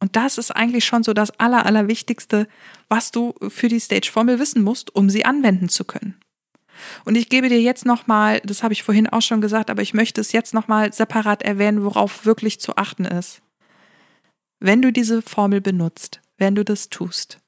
Und 0.00 0.14
das 0.14 0.38
ist 0.38 0.52
eigentlich 0.52 0.84
schon 0.84 1.02
so 1.02 1.12
das 1.12 1.30
Aller, 1.40 1.66
Allerwichtigste, 1.66 2.46
was 2.88 3.10
du 3.10 3.34
für 3.48 3.68
die 3.68 3.80
Stage-Formel 3.80 4.38
wissen 4.38 4.62
musst, 4.62 4.94
um 4.94 5.10
sie 5.10 5.24
anwenden 5.24 5.68
zu 5.68 5.84
können. 5.84 6.20
Und 7.04 7.16
ich 7.16 7.28
gebe 7.28 7.48
dir 7.48 7.60
jetzt 7.60 7.84
nochmal, 7.84 8.40
das 8.44 8.62
habe 8.62 8.72
ich 8.72 8.84
vorhin 8.84 9.08
auch 9.08 9.22
schon 9.22 9.40
gesagt, 9.40 9.68
aber 9.68 9.82
ich 9.82 9.94
möchte 9.94 10.20
es 10.20 10.30
jetzt 10.30 10.54
nochmal 10.54 10.92
separat 10.92 11.42
erwähnen, 11.42 11.82
worauf 11.82 12.24
wirklich 12.24 12.60
zu 12.60 12.76
achten 12.76 13.04
ist. 13.04 13.42
Wenn 14.60 14.80
du 14.80 14.92
diese 14.92 15.20
Formel 15.20 15.60
benutzt, 15.60 16.20
wenn 16.38 16.54
du 16.54 16.64
das 16.64 16.88
tust, 16.88 17.38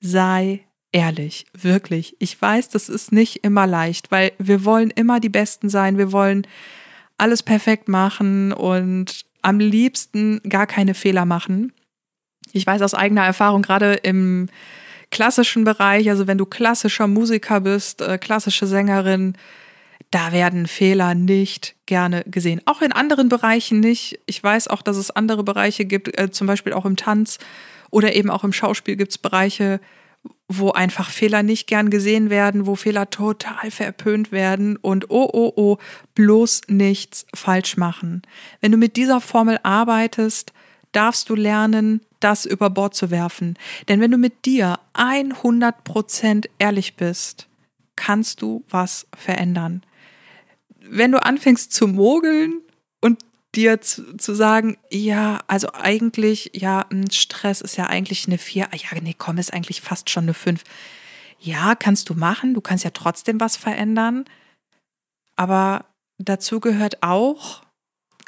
sei 0.00 0.66
ehrlich, 0.92 1.46
wirklich. 1.52 2.16
Ich 2.18 2.40
weiß, 2.40 2.68
das 2.68 2.88
ist 2.88 3.12
nicht 3.12 3.44
immer 3.44 3.66
leicht, 3.66 4.10
weil 4.10 4.32
wir 4.38 4.64
wollen 4.64 4.90
immer 4.90 5.20
die 5.20 5.28
Besten 5.28 5.68
sein, 5.68 5.98
wir 5.98 6.12
wollen 6.12 6.46
alles 7.18 7.42
perfekt 7.42 7.88
machen 7.88 8.52
und 8.52 9.24
am 9.42 9.58
liebsten 9.58 10.40
gar 10.48 10.66
keine 10.66 10.94
Fehler 10.94 11.24
machen. 11.24 11.72
Ich 12.52 12.66
weiß 12.66 12.82
aus 12.82 12.94
eigener 12.94 13.24
Erfahrung, 13.24 13.62
gerade 13.62 13.94
im 13.94 14.48
klassischen 15.10 15.64
Bereich, 15.64 16.08
also 16.08 16.26
wenn 16.26 16.38
du 16.38 16.46
klassischer 16.46 17.06
Musiker 17.06 17.60
bist, 17.60 18.00
äh, 18.00 18.18
klassische 18.18 18.66
Sängerin, 18.66 19.36
da 20.10 20.32
werden 20.32 20.66
Fehler 20.66 21.14
nicht 21.14 21.76
gerne 21.86 22.24
gesehen. 22.24 22.60
Auch 22.64 22.82
in 22.82 22.92
anderen 22.92 23.28
Bereichen 23.28 23.80
nicht. 23.80 24.18
Ich 24.26 24.42
weiß 24.42 24.68
auch, 24.68 24.82
dass 24.82 24.96
es 24.96 25.10
andere 25.10 25.44
Bereiche 25.44 25.84
gibt, 25.84 26.18
äh, 26.18 26.30
zum 26.30 26.46
Beispiel 26.46 26.72
auch 26.72 26.84
im 26.84 26.96
Tanz 26.96 27.38
oder 27.90 28.14
eben 28.14 28.30
auch 28.30 28.44
im 28.44 28.52
Schauspiel 28.52 28.96
gibt 28.96 29.12
es 29.12 29.18
Bereiche, 29.18 29.80
wo 30.48 30.72
einfach 30.72 31.10
Fehler 31.10 31.42
nicht 31.42 31.66
gern 31.66 31.90
gesehen 31.90 32.28
werden, 32.28 32.66
wo 32.66 32.74
Fehler 32.74 33.08
total 33.08 33.70
verpönt 33.70 34.32
werden 34.32 34.76
und 34.76 35.10
oh, 35.10 35.28
oh, 35.32 35.52
oh, 35.54 35.78
bloß 36.14 36.62
nichts 36.68 37.24
falsch 37.34 37.76
machen. 37.76 38.22
Wenn 38.60 38.72
du 38.72 38.78
mit 38.78 38.96
dieser 38.96 39.20
Formel 39.20 39.60
arbeitest, 39.62 40.52
darfst 40.92 41.30
du 41.30 41.36
lernen, 41.36 42.00
das 42.18 42.44
über 42.44 42.68
Bord 42.68 42.94
zu 42.94 43.10
werfen. 43.10 43.56
Denn 43.88 44.00
wenn 44.00 44.10
du 44.10 44.18
mit 44.18 44.44
dir 44.44 44.78
100% 44.94 46.46
ehrlich 46.58 46.96
bist, 46.96 47.48
kannst 47.96 48.42
du 48.42 48.64
was 48.68 49.06
verändern. 49.16 49.82
Wenn 50.92 51.12
du 51.12 51.22
anfängst 51.22 51.72
zu 51.72 51.86
mogeln 51.86 52.60
und 53.00 53.22
dir 53.54 53.80
zu, 53.80 54.16
zu 54.16 54.34
sagen, 54.34 54.76
ja, 54.90 55.40
also 55.46 55.72
eigentlich, 55.72 56.50
ja, 56.54 56.86
Stress 57.12 57.60
ist 57.60 57.76
ja 57.76 57.86
eigentlich 57.86 58.26
eine 58.26 58.38
4, 58.38 58.66
ah, 58.66 58.76
ja, 58.76 59.00
nee, 59.00 59.14
komm, 59.16 59.38
ist 59.38 59.52
eigentlich 59.52 59.80
fast 59.80 60.10
schon 60.10 60.24
eine 60.24 60.34
5. 60.34 60.62
Ja, 61.38 61.74
kannst 61.74 62.08
du 62.10 62.14
machen, 62.14 62.54
du 62.54 62.60
kannst 62.60 62.84
ja 62.84 62.90
trotzdem 62.90 63.40
was 63.40 63.56
verändern, 63.56 64.24
aber 65.36 65.86
dazu 66.18 66.60
gehört 66.60 67.02
auch, 67.02 67.62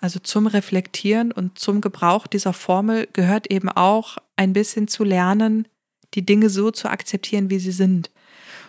also 0.01 0.19
zum 0.19 0.47
Reflektieren 0.47 1.31
und 1.31 1.59
zum 1.59 1.81
Gebrauch 1.81 2.27
dieser 2.27 2.53
Formel 2.53 3.09
gehört 3.13 3.51
eben 3.51 3.69
auch 3.69 4.19
ein 4.37 4.53
bisschen 4.53 4.89
zu 4.89 5.05
lernen, 5.05 5.69
die 6.15 6.27
Dinge 6.27 6.49
so 6.49 6.71
zu 6.71 6.89
akzeptieren, 6.89 7.51
wie 7.51 7.59
sie 7.59 7.73
sind. 7.73 8.11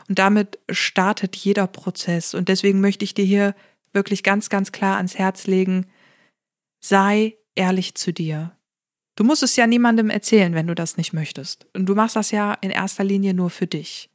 Und 0.09 0.19
damit 0.19 0.59
startet 0.69 1.35
jeder 1.35 1.67
Prozess. 1.67 2.33
Und 2.33 2.49
deswegen 2.49 2.81
möchte 2.81 3.05
ich 3.05 3.13
dir 3.13 3.25
hier 3.25 3.55
wirklich 3.93 4.23
ganz, 4.23 4.49
ganz 4.49 4.71
klar 4.71 4.97
ans 4.97 5.17
Herz 5.17 5.47
legen, 5.47 5.87
sei 6.79 7.37
ehrlich 7.55 7.95
zu 7.95 8.11
dir. 8.11 8.57
Du 9.15 9.23
musst 9.23 9.43
es 9.43 9.55
ja 9.55 9.67
niemandem 9.67 10.09
erzählen, 10.09 10.53
wenn 10.55 10.67
du 10.67 10.75
das 10.75 10.97
nicht 10.97 11.13
möchtest. 11.13 11.67
Und 11.73 11.85
du 11.85 11.95
machst 11.95 12.15
das 12.15 12.31
ja 12.31 12.53
in 12.61 12.71
erster 12.71 13.03
Linie 13.03 13.33
nur 13.33 13.49
für 13.49 13.67
dich. 13.67 14.09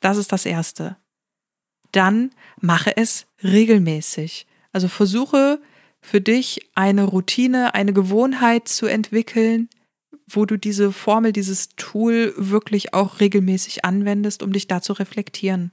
Das 0.00 0.16
ist 0.16 0.32
das 0.32 0.44
Erste. 0.46 0.96
Dann 1.92 2.30
mache 2.60 2.96
es 2.96 3.26
regelmäßig. 3.42 4.46
Also 4.72 4.88
versuche 4.88 5.60
für 6.00 6.20
dich 6.20 6.68
eine 6.74 7.04
Routine, 7.04 7.74
eine 7.74 7.92
Gewohnheit 7.92 8.68
zu 8.68 8.86
entwickeln, 8.86 9.68
wo 10.26 10.46
du 10.46 10.56
diese 10.56 10.92
Formel, 10.92 11.32
dieses 11.32 11.70
Tool 11.70 12.32
wirklich 12.36 12.94
auch 12.94 13.20
regelmäßig 13.20 13.84
anwendest, 13.84 14.42
um 14.42 14.52
dich 14.52 14.68
da 14.68 14.80
zu 14.80 14.92
reflektieren. 14.92 15.72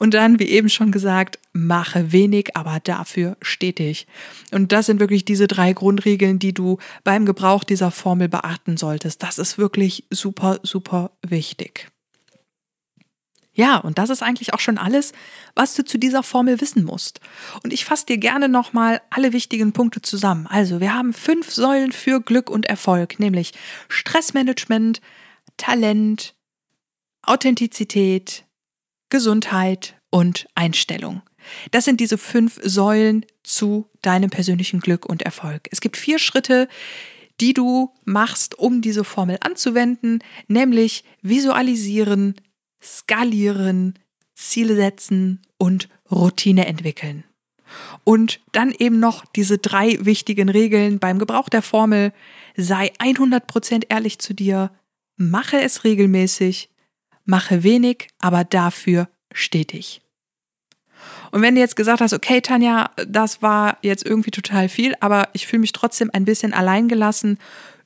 Und 0.00 0.14
dann, 0.14 0.38
wie 0.38 0.48
eben 0.48 0.70
schon 0.70 0.92
gesagt, 0.92 1.38
mache 1.52 2.10
wenig, 2.10 2.56
aber 2.56 2.80
dafür 2.80 3.36
stetig. 3.42 4.06
Und 4.50 4.72
das 4.72 4.86
sind 4.86 4.98
wirklich 4.98 5.26
diese 5.26 5.46
drei 5.46 5.74
Grundregeln, 5.74 6.38
die 6.38 6.54
du 6.54 6.78
beim 7.04 7.26
Gebrauch 7.26 7.64
dieser 7.64 7.90
Formel 7.90 8.30
beachten 8.30 8.78
solltest. 8.78 9.22
Das 9.22 9.38
ist 9.38 9.58
wirklich 9.58 10.06
super, 10.10 10.58
super 10.62 11.10
wichtig. 11.20 11.90
Ja, 13.52 13.76
und 13.76 13.98
das 13.98 14.08
ist 14.08 14.22
eigentlich 14.22 14.54
auch 14.54 14.58
schon 14.58 14.78
alles, 14.78 15.12
was 15.54 15.74
du 15.74 15.84
zu 15.84 15.98
dieser 15.98 16.22
Formel 16.22 16.62
wissen 16.62 16.82
musst. 16.84 17.20
Und 17.62 17.74
ich 17.74 17.84
fasse 17.84 18.06
dir 18.06 18.16
gerne 18.16 18.48
nochmal 18.48 19.02
alle 19.10 19.34
wichtigen 19.34 19.72
Punkte 19.72 20.00
zusammen. 20.00 20.46
Also, 20.46 20.80
wir 20.80 20.94
haben 20.94 21.12
fünf 21.12 21.50
Säulen 21.50 21.92
für 21.92 22.22
Glück 22.22 22.48
und 22.48 22.64
Erfolg, 22.64 23.20
nämlich 23.20 23.52
Stressmanagement, 23.90 25.02
Talent, 25.58 26.34
Authentizität, 27.20 28.44
Gesundheit 29.10 29.96
und 30.10 30.46
Einstellung. 30.54 31.22
Das 31.70 31.84
sind 31.84 32.00
diese 32.00 32.18
fünf 32.18 32.60
Säulen 32.62 33.26
zu 33.42 33.88
deinem 34.02 34.30
persönlichen 34.30 34.80
Glück 34.80 35.06
und 35.06 35.22
Erfolg. 35.22 35.68
Es 35.70 35.80
gibt 35.80 35.96
vier 35.96 36.18
Schritte, 36.18 36.68
die 37.40 37.54
du 37.54 37.90
machst, 38.04 38.58
um 38.58 38.82
diese 38.82 39.04
Formel 39.04 39.38
anzuwenden, 39.40 40.22
nämlich 40.48 41.04
visualisieren, 41.22 42.34
skalieren, 42.82 43.98
Ziele 44.34 44.76
setzen 44.76 45.40
und 45.58 45.88
Routine 46.10 46.66
entwickeln. 46.66 47.24
Und 48.04 48.40
dann 48.52 48.72
eben 48.72 48.98
noch 48.98 49.24
diese 49.24 49.58
drei 49.58 49.98
wichtigen 50.00 50.48
Regeln 50.48 50.98
beim 50.98 51.18
Gebrauch 51.18 51.48
der 51.48 51.62
Formel. 51.62 52.12
Sei 52.56 52.92
100% 52.98 53.84
ehrlich 53.88 54.18
zu 54.18 54.34
dir, 54.34 54.72
mache 55.16 55.60
es 55.60 55.84
regelmäßig, 55.84 56.70
mache 57.30 57.62
wenig, 57.62 58.08
aber 58.18 58.44
dafür 58.44 59.08
stetig. 59.32 60.02
Und 61.30 61.42
wenn 61.42 61.54
du 61.54 61.60
jetzt 61.60 61.76
gesagt 61.76 62.00
hast, 62.00 62.12
okay, 62.12 62.40
Tanja, 62.40 62.90
das 63.06 63.40
war 63.40 63.78
jetzt 63.82 64.04
irgendwie 64.04 64.32
total 64.32 64.68
viel, 64.68 64.94
aber 65.00 65.28
ich 65.32 65.46
fühle 65.46 65.60
mich 65.60 65.72
trotzdem 65.72 66.10
ein 66.12 66.24
bisschen 66.24 66.52
alleingelassen, 66.52 67.38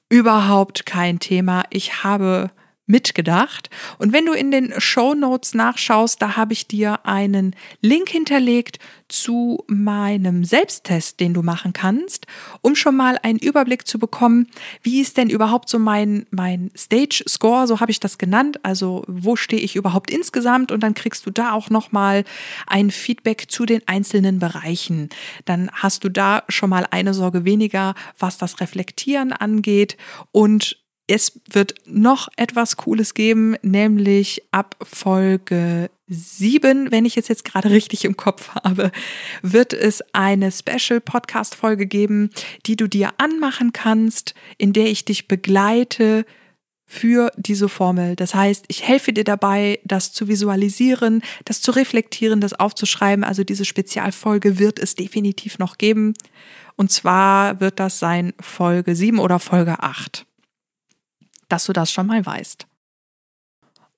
überhaupt 0.09 0.87
kein 0.87 1.19
Thema. 1.19 1.65
Ich 1.71 2.03
habe 2.03 2.51
mitgedacht. 2.87 3.71
Und 3.99 4.13
wenn 4.13 4.27
du 4.27 4.33
in 4.33 4.51
den 4.51 4.75
Show 4.79 5.15
Notes 5.15 5.55
nachschaust, 5.55 6.21
da 6.21 6.37
habe 6.37 6.53
ich 6.53 6.69
dir 6.69 7.07
einen 7.07 7.57
Link 7.81 8.11
hinterlegt 8.11 8.79
zu 9.09 9.65
meinem 9.69 10.45
Selbsttest, 10.45 11.21
den 11.21 11.35
du 11.35 11.43
machen 11.43 11.73
kannst, 11.73 12.27
um 12.63 12.75
schon 12.75 12.97
mal 12.97 13.19
einen 13.23 13.39
Überblick 13.39 13.87
zu 13.87 13.99
bekommen, 13.99 14.49
wie 14.83 15.01
ist 15.01 15.17
denn 15.17 15.31
überhaupt 15.31 15.69
so 15.69 15.79
mein, 15.79 16.27
mein 16.31 16.71
Stage 16.77 17.25
Score, 17.29 17.67
so 17.67 17.81
habe 17.81 17.91
ich 17.91 18.01
das 18.01 18.19
genannt, 18.19 18.61
also 18.65 19.05
wo 19.07 19.37
stehe 19.37 19.63
ich 19.63 19.77
überhaupt 19.77 20.11
insgesamt 20.11 20.73
und 20.73 20.83
dann 20.83 20.95
kriegst 20.95 21.25
du 21.27 21.31
da 21.31 21.53
auch 21.53 21.71
nochmal 21.71 22.25
ein 22.67 22.91
Feedback 22.91 23.47
zu 23.49 23.67
den 23.67 23.87
einzelnen 23.87 24.39
Bereichen. 24.39 25.09
Dann 25.45 25.71
hast 25.73 26.05
du 26.05 26.09
da 26.09 26.43
schon 26.49 26.71
mal 26.71 26.87
eine 26.91 27.15
Sorge 27.15 27.45
weniger, 27.45 27.95
was 28.19 28.37
das 28.37 28.61
Reflektieren 28.61 29.33
angeht 29.33 29.97
und 30.33 30.84
es 31.07 31.41
wird 31.51 31.75
noch 31.87 32.29
etwas 32.37 32.77
Cooles 32.77 33.15
geben, 33.15 33.57
nämlich 33.63 34.43
ab 34.51 34.77
Folge 34.83 35.91
7, 36.07 36.91
wenn 36.91 37.05
ich 37.05 37.17
es 37.17 37.29
jetzt 37.29 37.45
gerade 37.45 37.71
richtig 37.71 38.05
im 38.05 38.17
Kopf 38.17 38.51
habe, 38.55 38.91
wird 39.43 39.73
es 39.73 40.03
eine 40.13 40.51
Special 40.51 41.01
Podcast 41.01 41.55
Folge 41.55 41.87
geben, 41.87 42.31
die 42.67 42.77
du 42.77 42.89
dir 42.89 43.11
anmachen 43.19 43.73
kannst, 43.73 44.35
in 44.59 44.73
der 44.73 44.87
ich 44.87 45.05
dich 45.05 45.29
begleite 45.29 46.25
für 46.87 47.33
diese 47.37 47.69
Formel. 47.69 48.17
Das 48.17 48.35
heißt, 48.35 48.67
ich 48.69 48.87
helfe 48.87 49.13
dir 49.13 49.25
dabei, 49.25 49.81
das 49.85 50.13
zu 50.13 50.29
visualisieren, 50.29 51.23
das 51.45 51.61
zu 51.61 51.71
reflektieren, 51.71 52.41
das 52.41 52.53
aufzuschreiben. 52.53 53.25
Also 53.25 53.43
diese 53.43 53.65
Spezialfolge 53.65 54.59
wird 54.59 54.79
es 54.79 54.95
definitiv 54.95 55.59
noch 55.59 55.79
geben. 55.79 56.15
Und 56.77 56.93
zwar 56.93 57.61
wird 57.61 57.81
das 57.81 57.99
sein 57.99 58.35
Folge 58.39 58.95
7 58.95 59.19
oder 59.19 59.39
Folge 59.39 59.83
8 59.83 60.27
dass 61.49 61.65
du 61.65 61.73
das 61.73 61.91
schon 61.93 62.07
mal 62.07 62.25
weißt. 62.25 62.67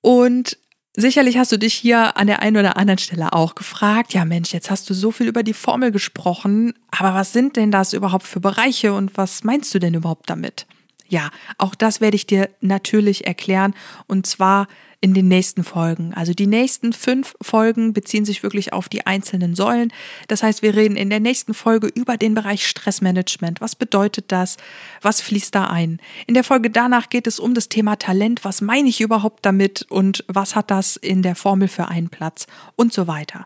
Und 0.01 0.57
sicherlich 0.95 1.37
hast 1.37 1.51
du 1.51 1.57
dich 1.57 1.73
hier 1.73 2.17
an 2.17 2.27
der 2.27 2.41
einen 2.41 2.57
oder 2.57 2.77
anderen 2.77 2.97
Stelle 2.97 3.33
auch 3.33 3.55
gefragt, 3.55 4.13
ja 4.13 4.25
Mensch, 4.25 4.53
jetzt 4.53 4.69
hast 4.69 4.89
du 4.89 4.93
so 4.93 5.11
viel 5.11 5.27
über 5.27 5.43
die 5.43 5.53
Formel 5.53 5.91
gesprochen, 5.91 6.73
aber 6.91 7.13
was 7.13 7.33
sind 7.33 7.55
denn 7.55 7.71
das 7.71 7.93
überhaupt 7.93 8.25
für 8.25 8.39
Bereiche 8.39 8.93
und 8.93 9.17
was 9.17 9.43
meinst 9.43 9.73
du 9.73 9.79
denn 9.79 9.93
überhaupt 9.93 10.29
damit? 10.29 10.65
Ja, 11.07 11.29
auch 11.57 11.75
das 11.75 12.01
werde 12.01 12.15
ich 12.15 12.25
dir 12.25 12.49
natürlich 12.59 13.25
erklären 13.27 13.73
und 14.07 14.25
zwar 14.27 14.67
in 14.99 15.13
den 15.13 15.27
nächsten 15.27 15.63
Folgen. 15.63 16.13
Also 16.13 16.33
die 16.33 16.47
nächsten 16.47 16.91
fünf 16.91 17.35
Folgen 17.41 17.93
beziehen 17.93 18.25
sich 18.25 18.41
wirklich 18.43 18.73
auf 18.73 18.89
die 18.89 19.05
einzelnen 19.05 19.55
Säulen. 19.55 19.93
Das 20.27 20.43
heißt, 20.43 20.61
wir 20.61 20.75
reden 20.75 20.95
in 20.95 21.09
der 21.09 21.19
nächsten 21.19 21.53
Folge 21.53 21.87
über 21.87 22.17
den 22.17 22.33
Bereich 22.33 22.65
Stressmanagement. 22.67 23.61
Was 23.61 23.75
bedeutet 23.75 24.31
das? 24.31 24.57
Was 25.01 25.21
fließt 25.21 25.53
da 25.53 25.67
ein? 25.67 25.99
In 26.25 26.33
der 26.33 26.43
Folge 26.43 26.69
danach 26.69 27.09
geht 27.09 27.27
es 27.27 27.39
um 27.39 27.53
das 27.53 27.69
Thema 27.69 27.95
Talent. 27.97 28.43
Was 28.43 28.61
meine 28.61 28.89
ich 28.89 29.01
überhaupt 29.01 29.45
damit 29.45 29.85
und 29.89 30.23
was 30.27 30.55
hat 30.55 30.71
das 30.71 30.95
in 30.95 31.21
der 31.21 31.35
Formel 31.35 31.67
für 31.67 31.87
einen 31.87 32.09
Platz 32.09 32.47
und 32.75 32.91
so 32.91 33.07
weiter. 33.07 33.45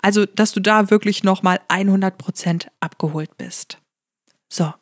Also, 0.00 0.26
dass 0.26 0.52
du 0.52 0.60
da 0.60 0.90
wirklich 0.90 1.24
nochmal 1.24 1.60
100 1.68 2.16
Prozent 2.16 2.68
abgeholt 2.80 3.36
bist. 3.36 3.78
So. 4.48 4.72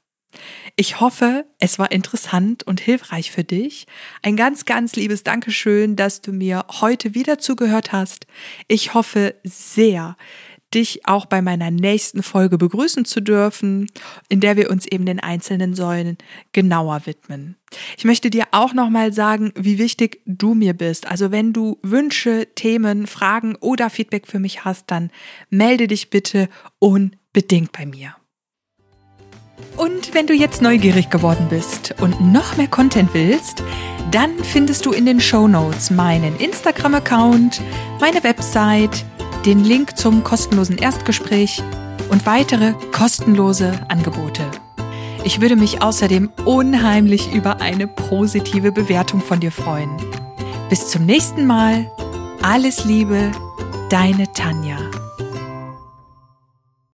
Ich 0.76 1.00
hoffe, 1.00 1.46
es 1.58 1.78
war 1.78 1.90
interessant 1.90 2.62
und 2.64 2.80
hilfreich 2.80 3.30
für 3.30 3.44
dich. 3.44 3.86
Ein 4.22 4.36
ganz, 4.36 4.64
ganz 4.64 4.96
liebes 4.96 5.22
Dankeschön, 5.22 5.96
dass 5.96 6.20
du 6.20 6.32
mir 6.32 6.64
heute 6.80 7.14
wieder 7.14 7.38
zugehört 7.38 7.92
hast. 7.92 8.26
Ich 8.68 8.94
hoffe 8.94 9.34
sehr, 9.44 10.16
dich 10.74 11.06
auch 11.06 11.26
bei 11.26 11.42
meiner 11.42 11.70
nächsten 11.70 12.22
Folge 12.22 12.58
begrüßen 12.58 13.04
zu 13.04 13.20
dürfen, 13.20 13.86
in 14.28 14.40
der 14.40 14.56
wir 14.56 14.70
uns 14.70 14.86
eben 14.86 15.06
den 15.06 15.20
einzelnen 15.20 15.74
Säulen 15.74 16.18
genauer 16.52 17.06
widmen. 17.06 17.56
Ich 17.96 18.04
möchte 18.04 18.30
dir 18.30 18.44
auch 18.50 18.74
nochmal 18.74 19.12
sagen, 19.12 19.52
wie 19.56 19.78
wichtig 19.78 20.20
du 20.26 20.54
mir 20.54 20.74
bist. 20.74 21.06
Also 21.06 21.30
wenn 21.30 21.52
du 21.52 21.78
Wünsche, 21.82 22.48
Themen, 22.54 23.06
Fragen 23.06 23.54
oder 23.56 23.90
Feedback 23.90 24.26
für 24.26 24.38
mich 24.38 24.64
hast, 24.64 24.90
dann 24.90 25.10
melde 25.50 25.86
dich 25.86 26.10
bitte 26.10 26.48
unbedingt 26.78 27.72
bei 27.72 27.86
mir. 27.86 28.16
Und 29.76 30.14
wenn 30.14 30.26
du 30.26 30.34
jetzt 30.34 30.62
neugierig 30.62 31.10
geworden 31.10 31.46
bist 31.50 31.94
und 32.00 32.32
noch 32.32 32.56
mehr 32.56 32.68
Content 32.68 33.10
willst, 33.12 33.62
dann 34.10 34.30
findest 34.42 34.86
du 34.86 34.92
in 34.92 35.06
den 35.06 35.20
Show 35.20 35.48
Notes 35.48 35.90
meinen 35.90 36.36
Instagram-Account, 36.36 37.60
meine 38.00 38.22
Website, 38.24 39.04
den 39.44 39.64
Link 39.64 39.96
zum 39.96 40.24
kostenlosen 40.24 40.78
Erstgespräch 40.78 41.62
und 42.10 42.24
weitere 42.26 42.72
kostenlose 42.92 43.72
Angebote. 43.88 44.42
Ich 45.24 45.40
würde 45.40 45.56
mich 45.56 45.82
außerdem 45.82 46.30
unheimlich 46.44 47.32
über 47.34 47.60
eine 47.60 47.88
positive 47.88 48.72
Bewertung 48.72 49.20
von 49.20 49.40
dir 49.40 49.50
freuen. 49.50 49.90
Bis 50.68 50.88
zum 50.88 51.04
nächsten 51.04 51.46
Mal. 51.46 51.90
Alles 52.42 52.84
Liebe, 52.84 53.32
deine 53.90 54.32
Tanja. 54.32 54.78